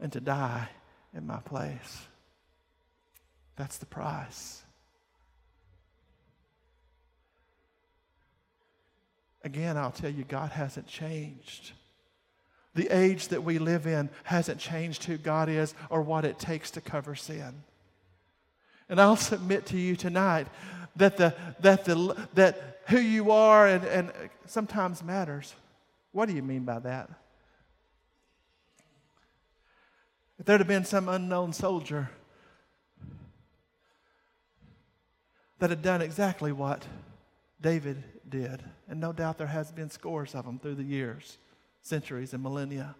and 0.00 0.12
to 0.12 0.20
die 0.20 0.68
in 1.14 1.26
my 1.26 1.38
place. 1.38 2.06
That's 3.56 3.78
the 3.78 3.86
price. 3.86 4.62
Again, 9.44 9.76
I'll 9.76 9.90
tell 9.90 10.10
you, 10.10 10.24
God 10.24 10.50
hasn't 10.50 10.86
changed. 10.86 11.72
The 12.74 12.88
age 12.88 13.28
that 13.28 13.42
we 13.42 13.58
live 13.58 13.86
in 13.86 14.08
hasn't 14.24 14.58
changed 14.58 15.04
who 15.04 15.18
God 15.18 15.48
is 15.48 15.74
or 15.90 16.00
what 16.00 16.24
it 16.24 16.38
takes 16.38 16.70
to 16.72 16.80
cover 16.80 17.14
sin. 17.14 17.64
And 18.88 19.00
I'll 19.00 19.16
submit 19.16 19.66
to 19.66 19.78
you 19.78 19.96
tonight 19.96 20.46
that, 20.96 21.16
the, 21.16 21.34
that, 21.60 21.84
the, 21.84 22.16
that 22.34 22.80
who 22.88 22.98
you 22.98 23.30
are 23.30 23.66
and, 23.66 23.84
and 23.84 24.12
sometimes 24.46 25.02
matters. 25.02 25.54
What 26.12 26.28
do 26.28 26.34
you 26.34 26.42
mean 26.42 26.64
by 26.64 26.78
that? 26.80 27.10
If 30.38 30.46
there'd 30.46 30.60
have 30.60 30.68
been 30.68 30.84
some 30.84 31.08
unknown 31.08 31.52
soldier 31.52 32.10
that 35.62 35.70
had 35.70 35.80
done 35.80 36.02
exactly 36.02 36.50
what 36.50 36.84
David 37.60 38.02
did. 38.28 38.64
And 38.88 38.98
no 38.98 39.12
doubt 39.12 39.38
there 39.38 39.46
has 39.46 39.70
been 39.70 39.90
scores 39.90 40.34
of 40.34 40.44
them 40.44 40.58
through 40.58 40.74
the 40.74 40.82
years, 40.82 41.38
centuries, 41.82 42.34
and 42.34 42.42
millennia. 42.42 42.96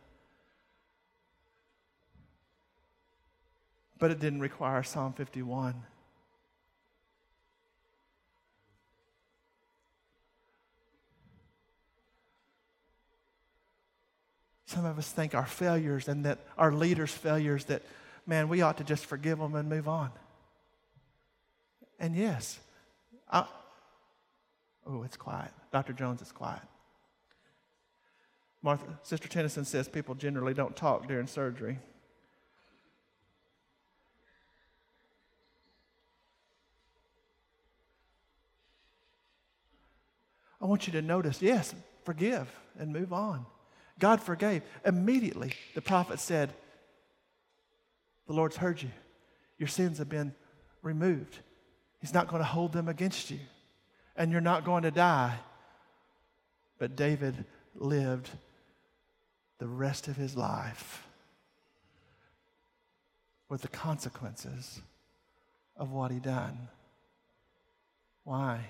But 3.98 4.12
it 4.12 4.20
didn't 4.20 4.38
require 4.38 4.84
Psalm 4.84 5.12
51. 5.12 5.74
Some 14.66 14.84
of 14.84 14.98
us 14.98 15.10
think 15.10 15.34
our 15.34 15.46
failures 15.46 16.06
and 16.06 16.24
that 16.26 16.38
our 16.56 16.72
leaders' 16.72 17.10
failures, 17.10 17.64
that, 17.64 17.82
man, 18.24 18.48
we 18.48 18.62
ought 18.62 18.78
to 18.78 18.84
just 18.84 19.04
forgive 19.04 19.40
them 19.40 19.56
and 19.56 19.68
move 19.68 19.88
on. 19.88 20.12
And 22.02 22.16
yes, 22.16 22.58
I, 23.30 23.46
oh, 24.84 25.04
it's 25.04 25.16
quiet. 25.16 25.52
Dr. 25.70 25.92
Jones 25.92 26.20
is 26.20 26.32
quiet. 26.32 26.62
Martha, 28.60 28.98
Sister 29.04 29.28
Tennyson 29.28 29.64
says 29.64 29.88
people 29.88 30.16
generally 30.16 30.52
don't 30.52 30.74
talk 30.74 31.06
during 31.06 31.28
surgery. 31.28 31.78
I 40.60 40.66
want 40.66 40.88
you 40.88 40.92
to 40.94 41.02
notice 41.02 41.40
yes, 41.40 41.72
forgive 42.04 42.48
and 42.80 42.92
move 42.92 43.12
on. 43.12 43.46
God 44.00 44.20
forgave. 44.20 44.62
Immediately, 44.84 45.52
the 45.76 45.82
prophet 45.82 46.18
said, 46.18 46.52
The 48.26 48.32
Lord's 48.32 48.56
heard 48.56 48.82
you. 48.82 48.90
Your 49.56 49.68
sins 49.68 49.98
have 49.98 50.08
been 50.08 50.34
removed. 50.82 51.38
He's 52.02 52.12
not 52.12 52.28
going 52.28 52.42
to 52.42 52.46
hold 52.46 52.72
them 52.74 52.88
against 52.88 53.30
you. 53.30 53.38
And 54.14 54.30
you're 54.30 54.42
not 54.42 54.66
going 54.66 54.82
to 54.82 54.90
die. 54.90 55.38
But 56.78 56.96
David 56.96 57.46
lived 57.74 58.28
the 59.58 59.66
rest 59.66 60.08
of 60.08 60.16
his 60.16 60.36
life 60.36 61.06
with 63.48 63.62
the 63.62 63.68
consequences 63.68 64.82
of 65.76 65.90
what 65.90 66.10
he 66.10 66.18
done. 66.18 66.68
Why? 68.24 68.66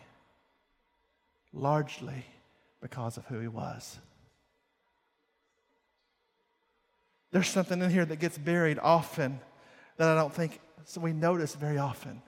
largely 1.52 2.24
because 2.80 3.16
of 3.16 3.26
who 3.26 3.38
he 3.38 3.48
was. 3.48 3.98
There's 7.30 7.48
something 7.48 7.80
in 7.80 7.90
here 7.90 8.04
that 8.04 8.18
gets 8.18 8.36
buried 8.36 8.78
often 8.78 9.40
that 9.96 10.08
I 10.08 10.14
don't 10.14 10.34
think 10.34 10.60
so 10.84 11.00
we 11.00 11.12
notice 11.12 11.54
very 11.54 11.78
often. 11.78 12.20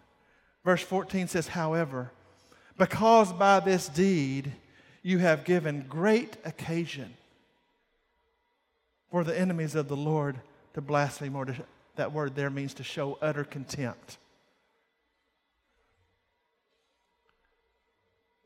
Verse 0.65 0.83
14 0.83 1.29
says, 1.29 1.49
however, 1.49 2.11
because 2.79 3.33
by 3.33 3.61
this 3.61 3.89
deed 3.89 4.53
you 5.03 5.19
have 5.19 5.45
given 5.45 5.85
great 5.89 6.37
occasion 6.45 7.15
for 9.11 9.23
the 9.23 9.39
enemies 9.39 9.75
of 9.75 9.89
the 9.89 9.97
Lord 9.97 10.41
to 10.73 10.81
blaspheme, 10.81 11.37
or 11.37 11.45
to, 11.45 11.55
that 11.97 12.13
word 12.13 12.35
there 12.35 12.51
means 12.51 12.75
to 12.75 12.83
show 12.83 13.19
utter 13.21 13.45
contempt. 13.45 14.19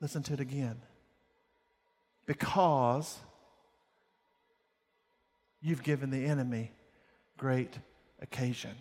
Listen 0.00 0.22
to 0.24 0.34
it 0.34 0.40
again. 0.40 0.76
Because 2.26 3.18
you've 5.62 5.82
given 5.82 6.10
the 6.10 6.26
enemy 6.26 6.70
great 7.38 7.78
occasion 8.20 8.74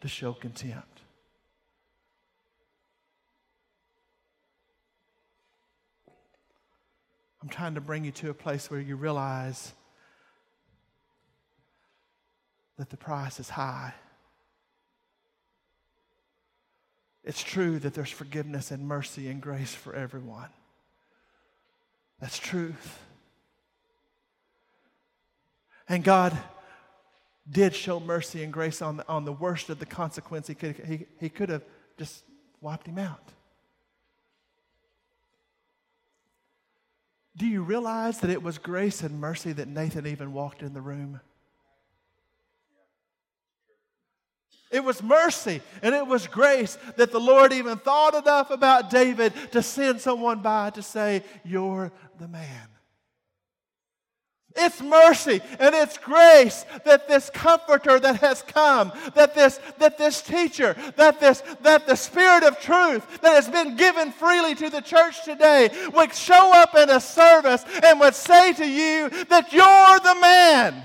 to 0.00 0.08
show 0.08 0.32
contempt. 0.32 1.03
I'm 7.44 7.50
trying 7.50 7.74
to 7.74 7.82
bring 7.82 8.06
you 8.06 8.10
to 8.12 8.30
a 8.30 8.34
place 8.34 8.70
where 8.70 8.80
you 8.80 8.96
realize 8.96 9.74
that 12.78 12.88
the 12.88 12.96
price 12.96 13.38
is 13.38 13.50
high. 13.50 13.92
It's 17.22 17.42
true 17.42 17.78
that 17.80 17.92
there's 17.92 18.08
forgiveness 18.08 18.70
and 18.70 18.88
mercy 18.88 19.28
and 19.28 19.42
grace 19.42 19.74
for 19.74 19.94
everyone. 19.94 20.48
That's 22.18 22.38
truth. 22.38 22.98
And 25.86 26.02
God 26.02 26.34
did 27.50 27.74
show 27.74 28.00
mercy 28.00 28.42
and 28.42 28.54
grace 28.54 28.80
on 28.80 28.96
the, 28.96 29.06
on 29.06 29.26
the 29.26 29.32
worst 29.34 29.68
of 29.68 29.80
the 29.80 29.86
consequence. 29.86 30.46
He 30.46 30.54
could, 30.54 30.76
he, 30.76 31.04
he 31.20 31.28
could 31.28 31.50
have 31.50 31.64
just 31.98 32.24
wiped 32.62 32.86
him 32.86 32.96
out. 32.96 33.32
Do 37.36 37.46
you 37.46 37.62
realize 37.62 38.20
that 38.20 38.30
it 38.30 38.42
was 38.42 38.58
grace 38.58 39.02
and 39.02 39.20
mercy 39.20 39.52
that 39.52 39.68
Nathan 39.68 40.06
even 40.06 40.32
walked 40.32 40.62
in 40.62 40.72
the 40.72 40.80
room? 40.80 41.20
It 44.70 44.82
was 44.82 45.02
mercy 45.02 45.60
and 45.82 45.94
it 45.94 46.06
was 46.06 46.26
grace 46.26 46.78
that 46.96 47.12
the 47.12 47.20
Lord 47.20 47.52
even 47.52 47.78
thought 47.78 48.14
enough 48.14 48.50
about 48.50 48.90
David 48.90 49.32
to 49.52 49.62
send 49.62 50.00
someone 50.00 50.40
by 50.40 50.70
to 50.70 50.82
say, 50.82 51.22
You're 51.44 51.92
the 52.18 52.28
man. 52.28 52.73
It's 54.56 54.80
mercy 54.80 55.40
and 55.58 55.74
it's 55.74 55.98
grace 55.98 56.64
that 56.84 57.08
this 57.08 57.28
comforter 57.28 57.98
that 57.98 58.20
has 58.20 58.42
come, 58.42 58.92
that 59.14 59.34
this, 59.34 59.58
that 59.78 59.98
this 59.98 60.22
teacher, 60.22 60.76
that 60.96 61.18
this, 61.18 61.42
that 61.62 61.88
the 61.88 61.96
spirit 61.96 62.44
of 62.44 62.60
truth 62.60 63.20
that 63.22 63.34
has 63.34 63.48
been 63.48 63.74
given 63.76 64.12
freely 64.12 64.54
to 64.54 64.70
the 64.70 64.80
church 64.80 65.24
today 65.24 65.70
would 65.92 66.14
show 66.14 66.52
up 66.54 66.76
in 66.76 66.88
a 66.88 67.00
service 67.00 67.64
and 67.82 67.98
would 67.98 68.14
say 68.14 68.52
to 68.52 68.64
you 68.64 69.08
that 69.24 69.52
you're 69.52 69.98
the 70.00 70.20
man. 70.20 70.84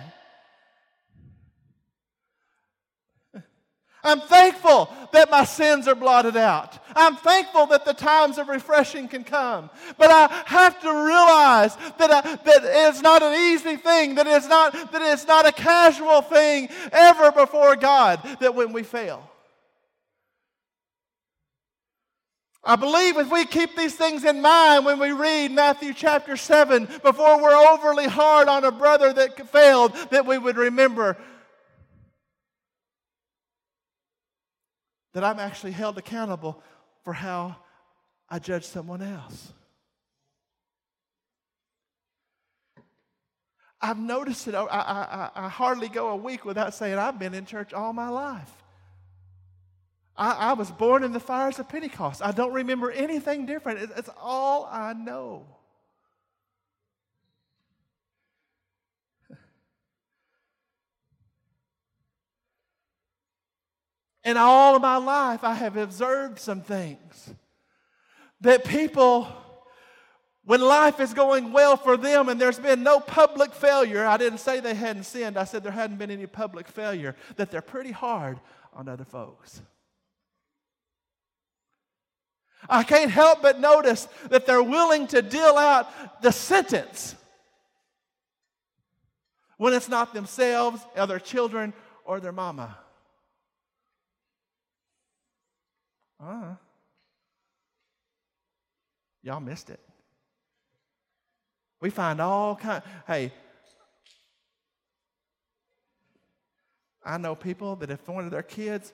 I'm 4.03 4.21
thankful 4.21 4.91
that 5.13 5.29
my 5.29 5.43
sins 5.45 5.88
are 5.88 5.93
blotted 5.93 6.38
out. 6.38 6.79
I'm 6.99 7.15
thankful 7.15 7.67
that 7.67 7.85
the 7.85 7.93
times 7.93 8.38
of 8.38 8.49
refreshing 8.49 9.07
can 9.07 9.23
come. 9.23 9.69
But 9.97 10.12
I 10.12 10.43
have 10.45 10.79
to 10.81 10.89
realize 10.89 11.75
that, 11.97 12.12
I, 12.12 12.21
that 12.21 12.62
it's 12.63 13.01
not 13.01 13.23
an 13.23 13.33
easy 13.33 13.77
thing, 13.77 14.15
that 14.15 14.27
it's, 14.27 14.47
not, 14.47 14.73
that 14.73 15.01
it's 15.01 15.25
not 15.25 15.47
a 15.47 15.51
casual 15.51 16.21
thing 16.21 16.69
ever 16.91 17.31
before 17.31 17.75
God, 17.75 18.21
that 18.39 18.53
when 18.53 18.73
we 18.73 18.83
fail. 18.83 19.29
I 22.63 22.75
believe 22.75 23.17
if 23.17 23.31
we 23.31 23.45
keep 23.45 23.75
these 23.77 23.95
things 23.95 24.25
in 24.25 24.41
mind 24.41 24.85
when 24.85 24.99
we 24.99 25.12
read 25.12 25.51
Matthew 25.51 25.93
chapter 25.93 26.35
7, 26.35 26.85
before 27.01 27.41
we're 27.41 27.55
overly 27.55 28.07
hard 28.07 28.47
on 28.47 28.65
a 28.65 28.71
brother 28.71 29.13
that 29.13 29.49
failed, 29.49 29.93
that 30.12 30.25
we 30.25 30.38
would 30.38 30.57
remember 30.57 31.17
that 35.13 35.23
I'm 35.23 35.39
actually 35.39 35.71
held 35.71 35.97
accountable 35.97 36.62
for 37.03 37.13
how 37.13 37.55
I 38.29 38.39
judge 38.39 38.65
someone 38.65 39.01
else. 39.01 39.53
I've 43.81 43.97
noticed 43.97 44.47
it. 44.47 44.55
I, 44.55 44.63
I, 44.65 45.29
I, 45.45 45.49
hardly 45.49 45.88
go 45.88 46.09
a 46.09 46.15
week 46.15 46.43
without 46.43 46.73
saying 46.73 46.97
I've 46.97 47.17
been 47.17 47.33
in 47.33 47.45
church 47.45 47.73
all 47.73 47.93
my 47.93 48.09
life. 48.09 48.51
I, 50.17 50.31
I 50.31 50.53
was 50.53 50.69
born 50.69 51.03
in 51.03 51.13
the 51.13 51.19
fires 51.19 51.59
of 51.59 51.69
Pentecost. 51.69 52.21
I 52.21 52.33
don't 52.33 52.51
remember 52.51 52.91
anything 52.91 53.45
different. 53.45 53.79
It, 53.79 53.89
it's 53.95 54.09
all 54.21 54.67
I 54.69 54.91
know. 54.91 55.45
In 64.29 64.37
all 64.37 64.75
of 64.75 64.83
my 64.83 64.97
life, 64.97 65.43
I 65.43 65.55
have 65.55 65.75
observed 65.75 66.37
some 66.37 66.61
things 66.61 67.33
that 68.41 68.63
people, 68.63 69.27
when 70.45 70.61
life 70.61 70.99
is 70.99 71.15
going 71.15 71.51
well 71.51 71.75
for 71.75 71.97
them 71.97 72.29
and 72.29 72.39
there's 72.39 72.59
been 72.59 72.83
no 72.83 72.99
public 72.99 73.53
failure, 73.53 74.05
I 74.05 74.17
didn't 74.17 74.37
say 74.37 74.59
they 74.59 74.75
hadn't 74.75 75.05
sinned, 75.05 75.35
I 75.35 75.45
said 75.45 75.63
there 75.63 75.71
hadn't 75.71 75.97
been 75.97 76.11
any 76.11 76.27
public 76.27 76.67
failure, 76.67 77.15
that 77.37 77.49
they're 77.49 77.63
pretty 77.63 77.91
hard 77.91 78.39
on 78.71 78.87
other 78.87 79.03
folks. 79.03 79.63
I 82.69 82.83
can't 82.83 83.09
help 83.09 83.41
but 83.41 83.59
notice 83.59 84.07
that 84.29 84.45
they're 84.45 84.61
willing 84.61 85.07
to 85.07 85.23
deal 85.23 85.57
out 85.57 86.21
the 86.21 86.31
sentence 86.31 87.15
when 89.57 89.73
it's 89.73 89.89
not 89.89 90.13
themselves 90.13 90.85
or 90.95 91.07
their 91.07 91.19
children 91.19 91.73
or 92.05 92.19
their 92.19 92.31
mama. 92.31 92.77
Uh, 96.21 96.55
y'all 99.23 99.39
missed 99.39 99.69
it. 99.69 99.79
We 101.82 101.89
find 101.89 102.19
all 102.19 102.55
kind. 102.55 102.84
Hey, 103.08 103.32
I 107.05 107.17
know 107.17 107.36
people 107.36 107.75
that 107.77 107.89
if 107.89 108.08
one 108.08 108.25
of 108.25 108.32
their 108.32 108.43
kids 108.43 108.93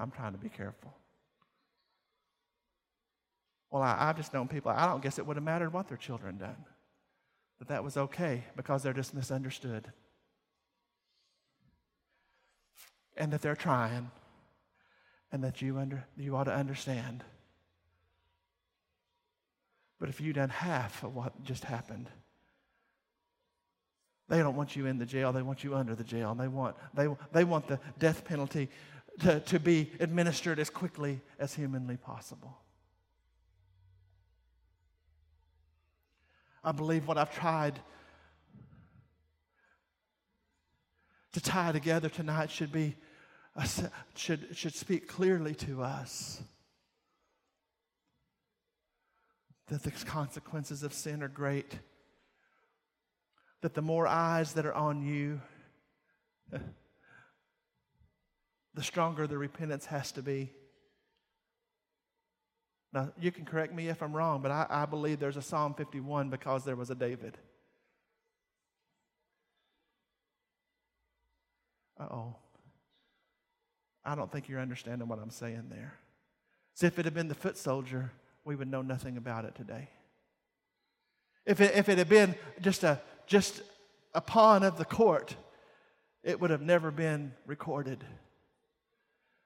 I'm 0.00 0.10
trying 0.10 0.32
to 0.32 0.38
be 0.38 0.48
careful. 0.48 0.94
Well, 3.70 3.82
I, 3.82 4.06
have 4.06 4.16
just 4.16 4.32
known 4.32 4.48
people, 4.48 4.70
I 4.70 4.86
don't 4.86 5.02
guess 5.02 5.18
it 5.18 5.26
would 5.26 5.36
have 5.36 5.44
mattered 5.44 5.72
what 5.72 5.88
their 5.88 5.98
children 5.98 6.38
done. 6.38 6.56
That 7.58 7.68
that 7.68 7.84
was 7.84 7.96
okay 7.96 8.44
because 8.56 8.82
they're 8.82 8.94
just 8.94 9.14
misunderstood. 9.14 9.92
And 13.20 13.32
that 13.32 13.40
they're 13.42 13.54
trying 13.54 14.10
and 15.30 15.44
that 15.44 15.62
you, 15.62 15.78
under, 15.78 16.04
you 16.16 16.34
ought 16.34 16.44
to 16.44 16.54
understand 16.54 17.22
But 20.00 20.08
if 20.08 20.20
you've 20.20 20.36
done 20.36 20.48
half 20.48 21.04
of 21.04 21.14
what 21.14 21.44
just 21.44 21.62
happened, 21.62 22.08
they 24.28 24.38
don't 24.38 24.56
want 24.56 24.74
you 24.74 24.86
in 24.86 24.98
the 24.98 25.04
jail, 25.04 25.32
they 25.32 25.42
want 25.42 25.62
you 25.62 25.74
under 25.74 25.94
the 25.94 26.04
jail. 26.04 26.30
And 26.30 26.40
they 26.40 26.48
want, 26.48 26.74
they, 26.94 27.06
they 27.32 27.44
want 27.44 27.68
the 27.68 27.78
death 27.98 28.24
penalty 28.24 28.70
to, 29.20 29.40
to 29.40 29.60
be 29.60 29.92
administered 30.00 30.58
as 30.58 30.70
quickly 30.70 31.20
as 31.38 31.54
humanly 31.54 31.98
possible. 31.98 32.56
I 36.64 36.72
believe 36.72 37.06
what 37.06 37.18
I've 37.18 37.34
tried 37.34 37.78
to 41.32 41.40
tie 41.40 41.72
together 41.72 42.08
tonight 42.08 42.50
should 42.50 42.72
be 42.72 42.96
should, 44.14 44.48
should 44.52 44.74
speak 44.74 45.08
clearly 45.08 45.54
to 45.54 45.82
us 45.82 46.42
that 49.68 49.82
the 49.82 49.90
consequences 50.04 50.82
of 50.82 50.92
sin 50.92 51.22
are 51.22 51.28
great, 51.28 51.78
that 53.62 53.74
the 53.74 53.82
more 53.82 54.06
eyes 54.06 54.54
that 54.54 54.66
are 54.66 54.74
on 54.74 55.02
you, 55.02 55.40
the 58.74 58.82
stronger 58.82 59.26
the 59.26 59.38
repentance 59.38 59.86
has 59.86 60.10
to 60.12 60.22
be. 60.22 60.50
Now, 62.92 63.12
you 63.20 63.30
can 63.30 63.44
correct 63.44 63.72
me 63.72 63.88
if 63.88 64.02
I'm 64.02 64.14
wrong, 64.14 64.42
but 64.42 64.50
I, 64.50 64.66
I 64.68 64.86
believe 64.86 65.20
there's 65.20 65.36
a 65.36 65.42
Psalm 65.42 65.74
51 65.74 66.28
because 66.28 66.64
there 66.64 66.74
was 66.74 66.90
a 66.90 66.96
David. 66.96 67.38
Uh 71.98 72.08
oh. 72.10 72.36
I 74.04 74.14
don't 74.14 74.30
think 74.30 74.48
you're 74.48 74.60
understanding 74.60 75.08
what 75.08 75.18
I'm 75.18 75.30
saying 75.30 75.64
there. 75.70 75.98
See, 76.74 76.86
if 76.86 76.98
it 76.98 77.04
had 77.04 77.14
been 77.14 77.28
the 77.28 77.34
foot 77.34 77.58
soldier, 77.58 78.12
we 78.44 78.56
would 78.56 78.70
know 78.70 78.82
nothing 78.82 79.16
about 79.16 79.44
it 79.44 79.54
today. 79.54 79.88
If 81.46 81.60
it, 81.60 81.74
if 81.74 81.88
it 81.88 81.98
had 81.98 82.08
been 82.08 82.34
just 82.60 82.84
a, 82.84 83.00
just 83.26 83.62
a 84.14 84.20
pawn 84.20 84.62
of 84.62 84.76
the 84.76 84.84
court, 84.84 85.36
it 86.22 86.40
would 86.40 86.50
have 86.50 86.62
never 86.62 86.90
been 86.90 87.32
recorded 87.46 88.04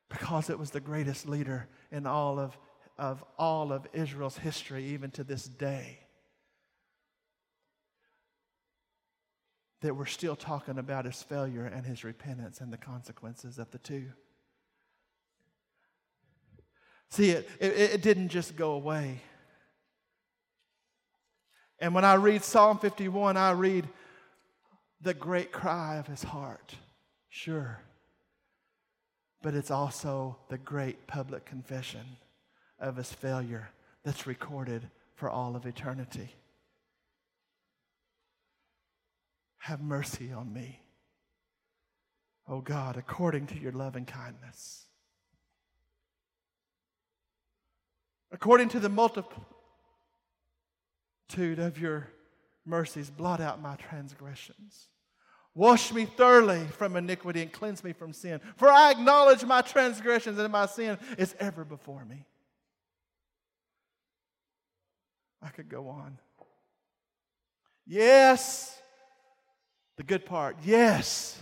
because 0.09 0.51
it 0.51 0.59
was 0.59 0.71
the 0.71 0.81
greatest 0.81 1.29
leader 1.29 1.69
in 1.91 2.07
all 2.07 2.39
of, 2.39 2.57
of 2.99 3.25
all 3.39 3.73
of 3.73 3.87
Israel's 3.93 4.39
history, 4.39 4.85
even 4.87 5.11
to 5.13 5.25
this 5.25 5.45
day. 5.45 5.99
That 9.81 9.97
we're 9.97 10.07
still 10.07 10.37
talking 10.37 10.79
about 10.79 11.05
his 11.05 11.23
failure 11.23 11.67
and 11.67 11.85
his 11.85 12.05
repentance 12.05 12.61
and 12.61 12.73
the 12.73 12.79
consequences 12.79 13.59
of 13.59 13.71
the 13.71 13.79
two. 13.79 14.13
See, 17.15 17.31
it, 17.31 17.49
it, 17.61 17.73
it 17.77 18.03
didn't 18.03 18.31
just 18.31 18.57
go 18.57 18.73
away. 18.73 19.21
And 21.79 21.95
when 21.95 22.05
I 22.05 22.15
read 22.15 22.43
Psalm 22.43 22.77
51, 22.79 23.37
I 23.37 23.53
read 23.53 23.89
the 25.01 25.15
great 25.15 25.53
cry 25.53 25.99
of 25.99 26.09
his 26.09 26.25
heart. 26.25 26.75
Sure. 27.29 27.79
But 29.43 29.55
it's 29.55 29.71
also 29.71 30.39
the 30.49 30.59
great 30.59 31.07
public 31.07 31.45
confession 31.45 32.05
of 32.81 32.97
his 32.97 33.13
failure 33.13 33.69
that's 34.03 34.27
recorded 34.27 34.91
for 35.15 35.31
all 35.31 35.55
of 35.55 35.67
eternity. 35.67 36.35
Have 39.59 39.81
mercy 39.81 40.33
on 40.33 40.53
me, 40.53 40.81
O 42.49 42.55
oh 42.57 42.61
God, 42.61 42.97
according 42.97 43.47
to 43.47 43.57
your 43.57 43.71
loving 43.71 44.05
kindness. 44.05 44.84
According 48.35 48.69
to 48.71 48.81
the 48.81 48.89
multitude 48.89 49.39
of 51.59 51.79
your 51.79 52.09
mercies, 52.67 53.09
blot 53.09 53.41
out 53.41 53.63
my 53.63 53.77
transgressions. 53.77 54.89
Wash 55.55 55.93
me 55.93 56.05
thoroughly 56.05 56.67
from 56.67 56.97
iniquity 56.97 57.43
and 57.43 57.53
cleanse 57.53 57.85
me 57.85 57.93
from 57.93 58.13
sin. 58.13 58.41
For 58.57 58.69
I 58.69 58.91
acknowledge 58.91 59.45
my 59.45 59.63
transgressions 59.63 60.37
and 60.37 60.53
my 60.53 60.67
sin 60.67 60.99
is 61.17 61.37
ever 61.39 61.65
before 61.65 62.05
me. 62.05 62.25
I 65.41 65.51
could 65.51 65.69
go 65.69 65.89
on. 65.89 66.19
Yes, 67.87 68.77
the 69.97 70.03
good 70.03 70.27
part. 70.27 70.57
Yes, 70.65 71.39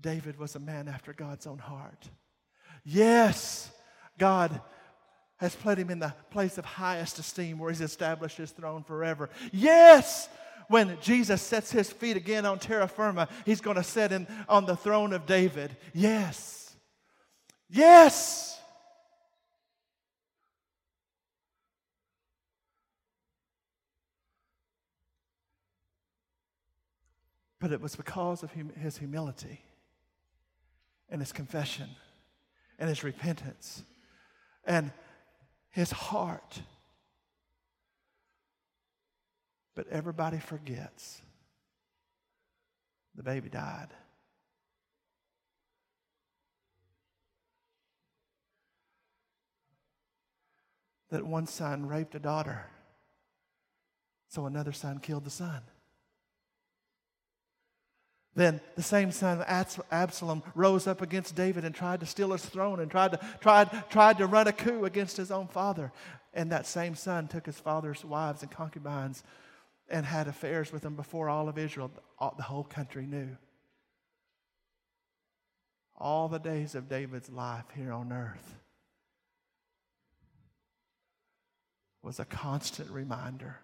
David 0.00 0.38
was 0.38 0.54
a 0.54 0.60
man 0.60 0.86
after 0.86 1.12
God's 1.12 1.48
own 1.48 1.58
heart. 1.58 2.08
Yes, 2.84 3.72
God 4.16 4.60
has 5.40 5.56
put 5.56 5.78
him 5.78 5.88
in 5.88 5.98
the 5.98 6.12
place 6.30 6.58
of 6.58 6.64
highest 6.66 7.18
esteem 7.18 7.58
where 7.58 7.70
he's 7.70 7.80
established 7.80 8.36
his 8.36 8.50
throne 8.50 8.84
forever. 8.84 9.30
Yes, 9.52 10.28
when 10.68 10.98
Jesus 11.00 11.40
sets 11.40 11.72
his 11.72 11.90
feet 11.90 12.16
again 12.16 12.44
on 12.44 12.58
terra 12.58 12.86
firma, 12.86 13.26
he's 13.46 13.62
going 13.62 13.76
to 13.76 13.82
sit 13.82 14.12
in, 14.12 14.28
on 14.48 14.66
the 14.66 14.76
throne 14.76 15.14
of 15.14 15.24
David. 15.24 15.74
Yes. 15.94 16.76
Yes. 17.70 18.60
But 27.60 27.72
it 27.72 27.80
was 27.80 27.96
because 27.96 28.42
of 28.42 28.52
his 28.52 28.98
humility 28.98 29.60
and 31.08 31.20
his 31.20 31.32
confession 31.32 31.88
and 32.78 32.88
his 32.88 33.02
repentance 33.02 33.82
and 34.64 34.92
his 35.70 35.90
heart. 35.90 36.60
But 39.74 39.88
everybody 39.88 40.38
forgets 40.38 41.22
the 43.14 43.22
baby 43.22 43.48
died. 43.48 43.88
That 51.10 51.26
one 51.26 51.46
son 51.46 51.86
raped 51.86 52.14
a 52.14 52.20
daughter, 52.20 52.66
so 54.28 54.46
another 54.46 54.72
son 54.72 55.00
killed 55.00 55.24
the 55.24 55.30
son. 55.30 55.60
Then 58.34 58.60
the 58.76 58.82
same 58.82 59.10
son, 59.10 59.44
Absalom, 59.46 60.42
rose 60.54 60.86
up 60.86 61.02
against 61.02 61.34
David 61.34 61.64
and 61.64 61.74
tried 61.74 62.00
to 62.00 62.06
steal 62.06 62.32
his 62.32 62.44
throne 62.44 62.80
and 62.80 62.90
tried 62.90 63.12
to, 63.12 63.20
tried, 63.40 63.90
tried 63.90 64.18
to 64.18 64.26
run 64.26 64.46
a 64.46 64.52
coup 64.52 64.84
against 64.84 65.16
his 65.16 65.30
own 65.30 65.48
father. 65.48 65.92
And 66.32 66.52
that 66.52 66.66
same 66.66 66.94
son 66.94 67.26
took 67.26 67.44
his 67.44 67.58
father's 67.58 68.04
wives 68.04 68.42
and 68.42 68.50
concubines 68.50 69.24
and 69.88 70.06
had 70.06 70.28
affairs 70.28 70.72
with 70.72 70.82
them 70.82 70.94
before 70.94 71.28
all 71.28 71.48
of 71.48 71.58
Israel. 71.58 71.90
The 72.36 72.42
whole 72.44 72.64
country 72.64 73.04
knew. 73.04 73.36
All 75.96 76.28
the 76.28 76.38
days 76.38 76.76
of 76.76 76.88
David's 76.88 77.30
life 77.30 77.66
here 77.74 77.92
on 77.92 78.12
earth 78.12 78.54
was 82.02 82.20
a 82.20 82.24
constant 82.24 82.90
reminder 82.90 83.58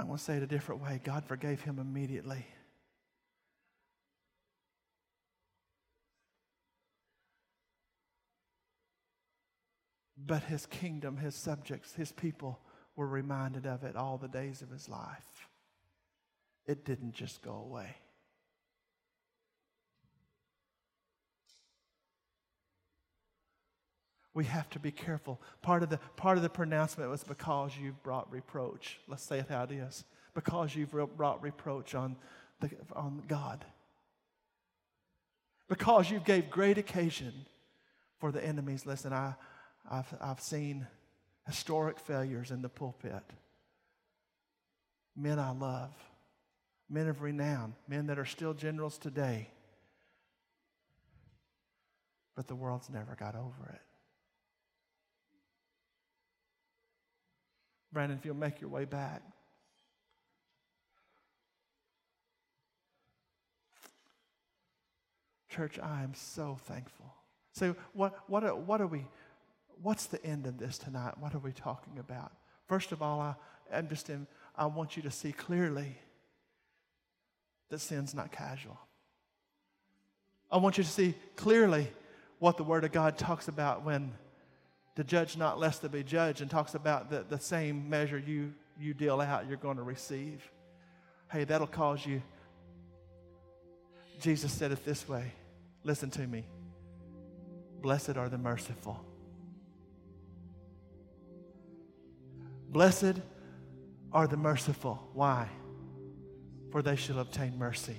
I'm 0.00 0.06
going 0.06 0.18
to 0.18 0.24
say 0.24 0.36
it 0.36 0.42
a 0.42 0.46
different 0.46 0.82
way. 0.82 0.98
God 1.04 1.24
forgave 1.26 1.60
him 1.60 1.78
immediately. 1.78 2.46
But 10.16 10.44
his 10.44 10.64
kingdom, 10.64 11.18
his 11.18 11.34
subjects, 11.34 11.92
his 11.94 12.12
people 12.12 12.60
were 12.96 13.06
reminded 13.06 13.66
of 13.66 13.84
it 13.84 13.94
all 13.94 14.16
the 14.16 14.28
days 14.28 14.62
of 14.62 14.70
his 14.70 14.88
life. 14.88 15.48
It 16.66 16.84
didn't 16.84 17.12
just 17.12 17.42
go 17.42 17.52
away. 17.52 17.96
We 24.34 24.44
have 24.44 24.70
to 24.70 24.78
be 24.78 24.92
careful. 24.92 25.40
Part 25.60 25.82
of 25.82 25.90
the, 25.90 25.98
part 26.16 26.36
of 26.36 26.42
the 26.42 26.48
pronouncement 26.48 27.10
was 27.10 27.24
because 27.24 27.72
you've 27.80 28.00
brought 28.02 28.30
reproach. 28.32 29.00
Let's 29.08 29.24
say 29.24 29.38
it 29.38 29.46
how 29.48 29.64
it 29.64 29.72
is. 29.72 30.04
Because 30.34 30.76
you've 30.76 30.92
brought 31.16 31.42
reproach 31.42 31.94
on, 31.94 32.16
the, 32.60 32.70
on 32.94 33.22
God. 33.26 33.64
Because 35.68 36.10
you 36.10 36.20
gave 36.20 36.50
great 36.50 36.78
occasion 36.78 37.32
for 38.18 38.30
the 38.30 38.44
enemies. 38.44 38.86
Listen, 38.86 39.12
I, 39.12 39.34
I've, 39.90 40.14
I've 40.20 40.40
seen 40.40 40.86
historic 41.46 41.98
failures 41.98 42.52
in 42.52 42.62
the 42.62 42.68
pulpit. 42.68 43.24
Men 45.16 45.40
I 45.40 45.50
love, 45.50 45.92
men 46.88 47.08
of 47.08 47.22
renown, 47.22 47.74
men 47.88 48.06
that 48.06 48.18
are 48.18 48.24
still 48.24 48.54
generals 48.54 48.96
today. 48.96 49.48
But 52.36 52.46
the 52.46 52.54
world's 52.54 52.88
never 52.88 53.16
got 53.16 53.34
over 53.34 53.70
it. 53.74 53.89
Brandon, 57.92 58.16
if 58.18 58.24
you'll 58.24 58.36
make 58.36 58.60
your 58.60 58.70
way 58.70 58.84
back. 58.84 59.22
Church, 65.48 65.78
I 65.80 66.04
am 66.04 66.14
so 66.14 66.58
thankful. 66.66 67.12
So, 67.52 67.74
what, 67.92 68.16
what, 68.28 68.44
are, 68.44 68.54
what 68.54 68.80
are 68.80 68.86
we, 68.86 69.06
what's 69.82 70.06
the 70.06 70.24
end 70.24 70.46
of 70.46 70.58
this 70.58 70.78
tonight? 70.78 71.18
What 71.18 71.34
are 71.34 71.40
we 71.40 71.52
talking 71.52 71.98
about? 71.98 72.32
First 72.66 72.92
of 72.92 73.02
all, 73.02 73.20
I, 73.20 73.34
I'm 73.72 73.88
just 73.88 74.08
in, 74.08 74.28
I 74.56 74.66
want 74.66 74.96
you 74.96 75.02
to 75.02 75.10
see 75.10 75.32
clearly 75.32 75.98
that 77.70 77.80
sin's 77.80 78.14
not 78.14 78.30
casual. 78.30 78.78
I 80.52 80.58
want 80.58 80.78
you 80.78 80.84
to 80.84 80.90
see 80.90 81.14
clearly 81.34 81.88
what 82.38 82.56
the 82.56 82.64
Word 82.64 82.84
of 82.84 82.92
God 82.92 83.18
talks 83.18 83.48
about 83.48 83.84
when 83.84 84.12
to 84.96 85.04
judge 85.04 85.36
not 85.36 85.58
lest 85.58 85.82
to 85.82 85.88
be 85.88 86.02
judged 86.02 86.40
and 86.40 86.50
talks 86.50 86.74
about 86.74 87.10
the, 87.10 87.24
the 87.28 87.38
same 87.38 87.88
measure 87.88 88.18
you, 88.18 88.52
you 88.78 88.94
deal 88.94 89.20
out, 89.20 89.48
you're 89.48 89.56
going 89.56 89.76
to 89.76 89.82
receive. 89.82 90.42
Hey, 91.30 91.44
that'll 91.44 91.66
cause 91.66 92.04
you. 92.04 92.22
Jesus 94.20 94.52
said 94.52 94.72
it 94.72 94.84
this 94.84 95.08
way 95.08 95.32
listen 95.84 96.10
to 96.10 96.26
me. 96.26 96.44
Blessed 97.80 98.16
are 98.16 98.28
the 98.28 98.36
merciful. 98.36 99.02
Blessed 102.68 103.20
are 104.12 104.26
the 104.26 104.36
merciful. 104.36 105.08
Why? 105.14 105.48
For 106.70 106.82
they 106.82 106.96
shall 106.96 107.18
obtain 107.18 107.58
mercy. 107.58 107.96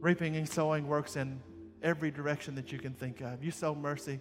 Reaping 0.00 0.36
and 0.36 0.48
sowing 0.48 0.86
works 0.86 1.16
in 1.16 1.40
every 1.82 2.10
direction 2.10 2.54
that 2.54 2.72
you 2.72 2.78
can 2.78 2.94
think 2.94 3.20
of. 3.20 3.42
You 3.42 3.50
sow 3.50 3.74
mercy, 3.74 4.20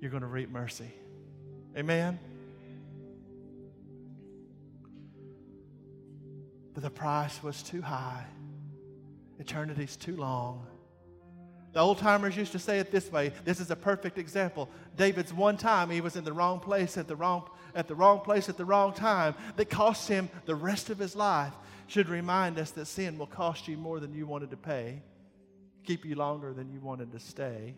you're 0.00 0.10
going 0.10 0.22
to 0.22 0.26
reap 0.26 0.50
mercy. 0.50 0.90
Amen? 1.76 2.18
But 6.74 6.82
the 6.82 6.90
price 6.90 7.42
was 7.42 7.62
too 7.62 7.80
high, 7.80 8.24
eternity's 9.40 9.96
too 9.96 10.16
long. 10.16 10.66
The 11.72 11.80
old 11.80 11.98
timers 11.98 12.36
used 12.36 12.52
to 12.52 12.58
say 12.58 12.78
it 12.78 12.90
this 12.90 13.12
way. 13.12 13.32
This 13.44 13.60
is 13.60 13.70
a 13.70 13.76
perfect 13.76 14.16
example. 14.16 14.70
David's 14.96 15.32
one 15.32 15.58
time 15.58 15.90
he 15.90 16.00
was 16.00 16.16
in 16.16 16.24
the 16.24 16.32
wrong 16.32 16.58
place 16.58 16.96
at 16.96 17.06
the 17.06 17.16
wrong 17.16 17.50
at 17.74 17.88
the 17.88 17.94
wrong 17.94 18.20
place 18.20 18.48
at 18.48 18.56
the 18.56 18.64
wrong 18.64 18.94
time 18.94 19.34
that 19.56 19.66
cost 19.68 20.08
him 20.08 20.30
the 20.46 20.54
rest 20.54 20.88
of 20.88 20.98
his 20.98 21.14
life 21.14 21.52
should 21.86 22.08
remind 22.08 22.58
us 22.58 22.70
that 22.70 22.86
sin 22.86 23.18
will 23.18 23.26
cost 23.26 23.68
you 23.68 23.76
more 23.76 24.00
than 24.00 24.14
you 24.14 24.26
wanted 24.26 24.50
to 24.50 24.56
pay, 24.56 25.02
keep 25.84 26.06
you 26.06 26.14
longer 26.14 26.54
than 26.54 26.70
you 26.70 26.80
wanted 26.80 27.12
to 27.12 27.20
stay, 27.20 27.74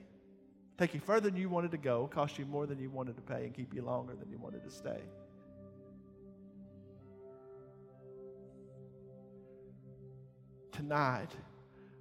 take 0.78 0.94
you 0.94 1.00
further 1.00 1.28
than 1.28 1.38
you 1.38 1.48
wanted 1.48 1.72
to 1.72 1.76
go, 1.76 2.06
cost 2.06 2.38
you 2.38 2.46
more 2.46 2.66
than 2.66 2.78
you 2.78 2.88
wanted 2.88 3.16
to 3.16 3.22
pay, 3.22 3.44
and 3.44 3.52
keep 3.52 3.74
you 3.74 3.82
longer 3.82 4.14
than 4.14 4.30
you 4.30 4.38
wanted 4.38 4.62
to 4.64 4.70
stay. 4.70 5.00
Tonight, 10.72 11.30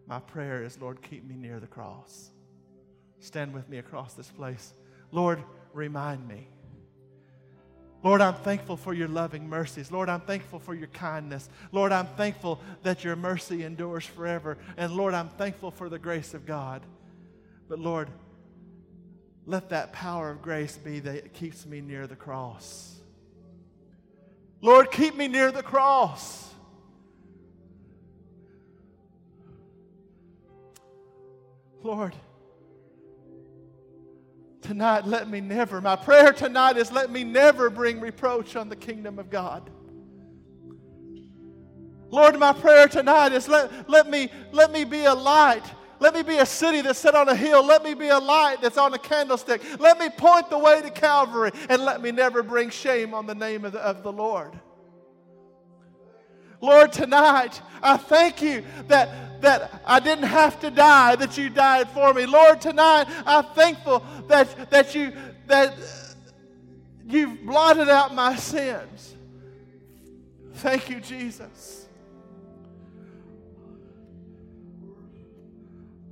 my 0.06 0.20
prayer 0.20 0.64
is, 0.64 0.80
Lord, 0.80 1.02
keep 1.02 1.28
me 1.28 1.36
near 1.36 1.60
the 1.60 1.68
cross. 1.68 2.30
Stand 3.20 3.54
with 3.54 3.68
me 3.68 3.80
across 3.80 4.14
this 4.14 4.30
place. 4.30 4.74
Lord, 5.12 5.44
remind 5.74 6.28
me. 6.28 6.48
Lord, 8.04 8.22
I'm 8.22 8.36
thankful 8.36 8.78
for 8.78 8.94
your 8.94 9.08
loving 9.08 9.50
mercies. 9.50 9.92
Lord, 9.92 10.08
I'm 10.08 10.22
thankful 10.22 10.60
for 10.60 10.76
your 10.76 10.88
kindness. 10.90 11.50
Lord, 11.72 11.92
I'm 11.92 12.06
thankful 12.06 12.62
that 12.84 13.04
your 13.04 13.16
mercy 13.16 13.64
endures 13.64 14.06
forever. 14.06 14.60
And 14.78 14.94
Lord, 14.94 15.16
I'm 15.16 15.30
thankful 15.30 15.72
for 15.72 15.90
the 15.90 15.98
grace 15.98 16.36
of 16.36 16.46
God. 16.46 16.84
But 17.68 17.80
Lord, 17.80 18.10
let 19.48 19.70
that 19.70 19.94
power 19.94 20.30
of 20.30 20.42
grace 20.42 20.78
be 20.78 21.00
that 21.00 21.34
keeps 21.34 21.66
me 21.66 21.80
near 21.80 22.06
the 22.06 22.18
cross. 22.18 22.96
Lord, 24.62 24.92
keep 24.92 25.16
me 25.16 25.30
near 25.30 25.54
the 25.54 25.64
cross. 25.64 26.54
Lord, 31.82 32.14
tonight 34.62 35.08
let 35.08 35.30
me 35.30 35.40
never, 35.40 35.80
my 35.80 35.96
prayer 35.96 36.34
tonight 36.34 36.76
is 36.76 36.92
let 36.92 37.10
me 37.10 37.24
never 37.24 37.70
bring 37.70 38.02
reproach 38.02 38.58
on 38.58 38.68
the 38.68 38.76
kingdom 38.76 39.18
of 39.18 39.30
God. 39.30 39.70
Lord, 42.10 42.38
my 42.38 42.52
prayer 42.52 42.90
tonight 42.90 43.32
is 43.32 43.48
let, 43.48 43.90
let, 43.90 44.10
me, 44.10 44.30
let 44.52 44.74
me 44.74 44.84
be 44.84 45.06
a 45.06 45.14
light. 45.14 45.64
Let 46.00 46.14
me 46.14 46.22
be 46.22 46.38
a 46.38 46.46
city 46.46 46.82
that's 46.82 47.00
set 47.00 47.16
on 47.16 47.28
a 47.28 47.36
hill. 47.36 47.66
Let 47.66 47.84
me 47.84 47.94
be 47.94 48.10
a 48.10 48.20
light 48.20 48.58
that's 48.62 48.78
on 48.78 48.94
a 48.94 49.00
candlestick. 49.00 49.62
Let 49.80 50.00
me 50.00 50.10
point 50.10 50.50
the 50.50 50.60
way 50.60 50.82
to 50.82 50.92
Calvary 50.92 51.52
and 51.70 51.84
let 51.84 52.02
me 52.02 52.12
never 52.12 52.44
bring 52.44 52.70
shame 52.70 53.14
on 53.14 53.26
the 53.26 53.36
name 53.36 53.66
of 53.66 53.72
the, 53.72 53.80
of 53.80 54.04
the 54.04 54.12
Lord. 54.12 54.60
Lord, 56.62 56.92
tonight, 56.92 57.62
I 57.84 57.98
thank 57.98 58.42
you 58.42 58.64
that, 58.88 59.42
that 59.42 59.82
I 59.86 60.00
didn't 60.00 60.26
have 60.26 60.60
to 60.62 60.72
die, 60.72 61.16
that 61.16 61.38
you 61.38 61.50
died 61.50 61.90
for 61.92 62.14
me. 62.14 62.26
Lord, 62.26 62.62
tonight, 62.62 63.06
I'm 63.26 63.46
thankful 63.46 64.04
that, 64.28 64.72
that, 64.72 64.96
you, 64.96 65.14
that 65.46 65.76
you've 67.06 67.46
blotted 67.46 67.90
out 67.90 68.16
my 68.16 68.36
sins. 68.36 69.16
Thank 70.56 70.90
you, 70.90 71.00
Jesus. 71.00 71.87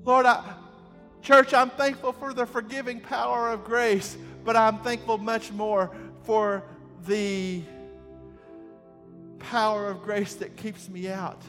Lord, 0.05 0.27
I, 0.27 0.53
church, 1.23 1.51
I'm 1.51 1.71
thankful 1.71 2.13
for 2.13 2.31
the 2.31 2.45
forgiving 2.45 2.99
power 2.99 3.49
of 3.49 3.63
grace, 3.63 4.15
but 4.43 4.55
I'm 4.55 4.77
thankful 4.79 5.17
much 5.17 5.51
more 5.51 5.89
for 6.23 6.63
the 7.07 7.63
power 9.39 9.89
of 9.89 10.03
grace 10.03 10.35
that 10.35 10.55
keeps 10.57 10.89
me 10.89 11.09
out 11.09 11.41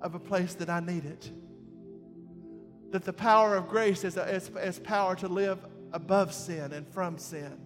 of 0.00 0.14
a 0.14 0.18
place 0.18 0.54
that 0.54 0.70
I 0.70 0.80
need 0.80 1.04
it. 1.04 1.30
That 2.90 3.04
the 3.04 3.12
power 3.12 3.54
of 3.54 3.68
grace 3.68 4.02
is, 4.02 4.16
a, 4.16 4.22
is, 4.22 4.50
is 4.62 4.78
power 4.78 5.14
to 5.16 5.28
live 5.28 5.58
above 5.92 6.32
sin 6.32 6.72
and 6.72 6.88
from 6.88 7.18
sin. 7.18 7.58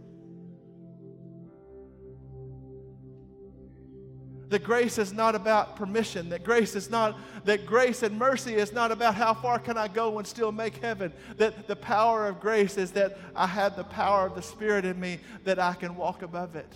That 4.51 4.63
grace 4.63 4.99
is 4.99 5.13
not 5.13 5.35
about 5.35 5.77
permission. 5.77 6.29
That 6.29 6.45
grace 6.45 6.75
is 6.75 6.91
not, 6.91 7.19
that 7.45 7.67
grace 7.67 8.03
and 8.03 8.19
mercy 8.19 8.55
is 8.55 8.73
not 8.73 8.93
about 8.93 9.15
how 9.15 9.35
far 9.35 9.59
can 9.59 9.79
I 9.79 9.89
go 9.89 10.19
and 10.19 10.27
still 10.27 10.53
make 10.53 10.77
heaven. 10.77 11.13
That 11.37 11.67
the 11.67 11.77
power 11.77 12.27
of 12.27 12.41
grace 12.41 12.77
is 12.77 12.93
that 12.93 13.19
I 13.35 13.47
have 13.47 13.77
the 13.77 13.85
power 13.85 14.27
of 14.27 14.35
the 14.35 14.43
Spirit 14.43 14.85
in 14.85 15.01
me 15.01 15.19
that 15.45 15.59
I 15.59 15.75
can 15.75 15.97
walk 15.97 16.23
above 16.23 16.57
it 16.57 16.73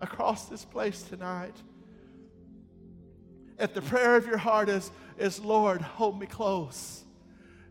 across 0.00 0.46
this 0.46 0.64
place 0.64 1.02
tonight. 1.02 1.56
If 3.58 3.74
the 3.74 3.82
prayer 3.82 4.16
of 4.16 4.26
your 4.26 4.38
heart 4.38 4.68
is, 4.68 4.90
is 5.18 5.40
Lord, 5.40 5.80
hold 5.80 6.18
me 6.20 6.26
close. 6.26 7.02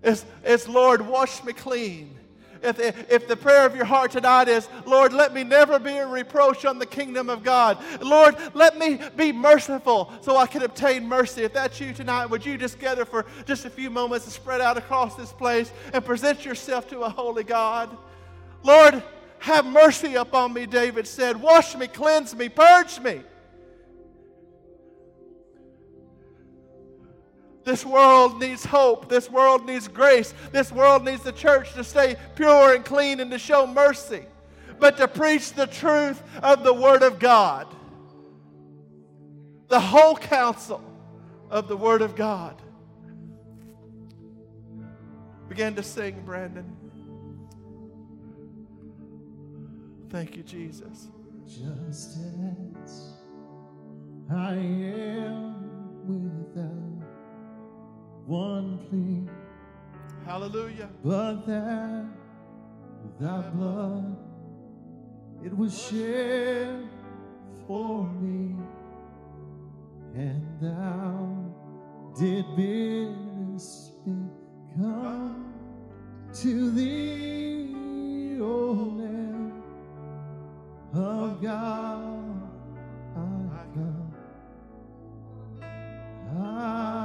It's, 0.04 0.26
it's 0.44 0.68
Lord, 0.68 1.02
wash 1.02 1.44
me 1.44 1.54
clean. 1.54 2.18
If, 2.62 2.80
if 3.12 3.28
the 3.28 3.36
prayer 3.36 3.66
of 3.66 3.76
your 3.76 3.86
heart 3.86 4.12
tonight 4.12 4.48
is, 4.48 4.68
Lord, 4.86 5.14
let 5.14 5.34
me 5.34 5.44
never 5.44 5.80
be 5.80 5.98
a 5.98 6.08
reproach 6.08 6.66
on 6.66 6.80
the 6.80 6.86
kingdom 6.86 7.30
of 7.30 7.44
God. 7.44 7.78
Lord, 8.02 8.36
let 8.54 8.78
me 8.78 9.00
be 9.16 9.32
merciful 9.32 10.12
so 10.22 10.38
I 10.38 10.48
can 10.48 10.64
obtain 10.64 11.08
mercy. 11.08 11.44
If 11.44 11.54
that's 11.54 11.80
you 11.80 11.94
tonight, 11.94 12.28
would 12.28 12.46
you 12.46 12.58
just 12.58 12.80
gather 12.80 13.06
for 13.06 13.26
just 13.46 13.66
a 13.66 13.70
few 13.70 13.90
moments 13.90 14.26
and 14.26 14.34
spread 14.34 14.62
out 14.62 14.78
across 14.78 15.16
this 15.16 15.32
place 15.32 15.72
and 15.94 16.04
present 16.04 16.46
yourself 16.46 16.88
to 16.90 17.02
a 17.02 17.10
holy 17.10 17.44
God? 17.44 17.96
Lord, 18.64 19.04
have 19.40 19.66
mercy 19.66 20.16
upon 20.16 20.54
me, 20.54 20.66
David 20.66 21.08
said. 21.08 21.40
Wash 21.42 21.76
me, 21.76 21.88
cleanse 21.88 22.36
me, 22.36 22.50
purge 22.50 23.00
me. 23.00 23.22
This 27.68 27.86
world 27.86 28.40
needs 28.40 28.64
hope. 28.64 29.10
This 29.10 29.30
world 29.30 29.66
needs 29.66 29.90
grace. 29.90 30.34
This 30.54 30.72
world 30.72 31.04
needs 31.04 31.22
the 31.24 31.34
church 31.34 31.74
to 31.74 31.84
stay 31.84 32.16
pure 32.34 32.74
and 32.74 32.86
clean 32.86 33.20
and 33.20 33.30
to 33.30 33.38
show 33.38 33.68
mercy, 33.68 34.24
but 34.80 34.96
to 34.96 35.08
preach 35.10 35.52
the 35.52 35.68
truth 35.68 36.24
of 36.42 36.64
the 36.64 36.74
Word 36.74 37.04
of 37.04 37.20
God. 37.20 37.68
The 39.68 39.82
whole 39.82 40.16
counsel 40.16 40.82
of 41.50 41.68
the 41.68 41.76
Word 41.76 42.02
of 42.02 42.16
God. 42.16 42.56
Begin 45.50 45.76
to 45.76 45.84
sing, 45.84 46.22
Brandon. 46.24 46.74
Thank 50.10 50.38
you, 50.38 50.44
Jesus. 50.44 51.10
Just 51.46 52.18
as 52.86 53.10
I 54.32 54.54
am 54.54 55.68
without 56.08 56.97
one 58.28 58.78
plea. 58.90 59.28
Hallelujah. 60.26 60.90
But 61.04 61.46
that 61.48 62.06
thy 63.20 63.42
blood 63.50 64.18
it 65.44 65.56
was 65.56 65.88
shed 65.90 66.90
for 67.66 68.04
me, 68.20 68.56
and 70.16 70.44
thou 70.60 71.54
did 72.20 72.46
biddest 72.56 74.06
me 74.06 74.30
come 74.76 75.54
to 76.34 76.72
thee, 76.72 78.38
O 78.42 78.72
Lamb 78.98 79.64
of 80.94 81.42
God. 81.42 82.42
I 83.16 83.20
come. 83.74 84.14
I 86.40 86.97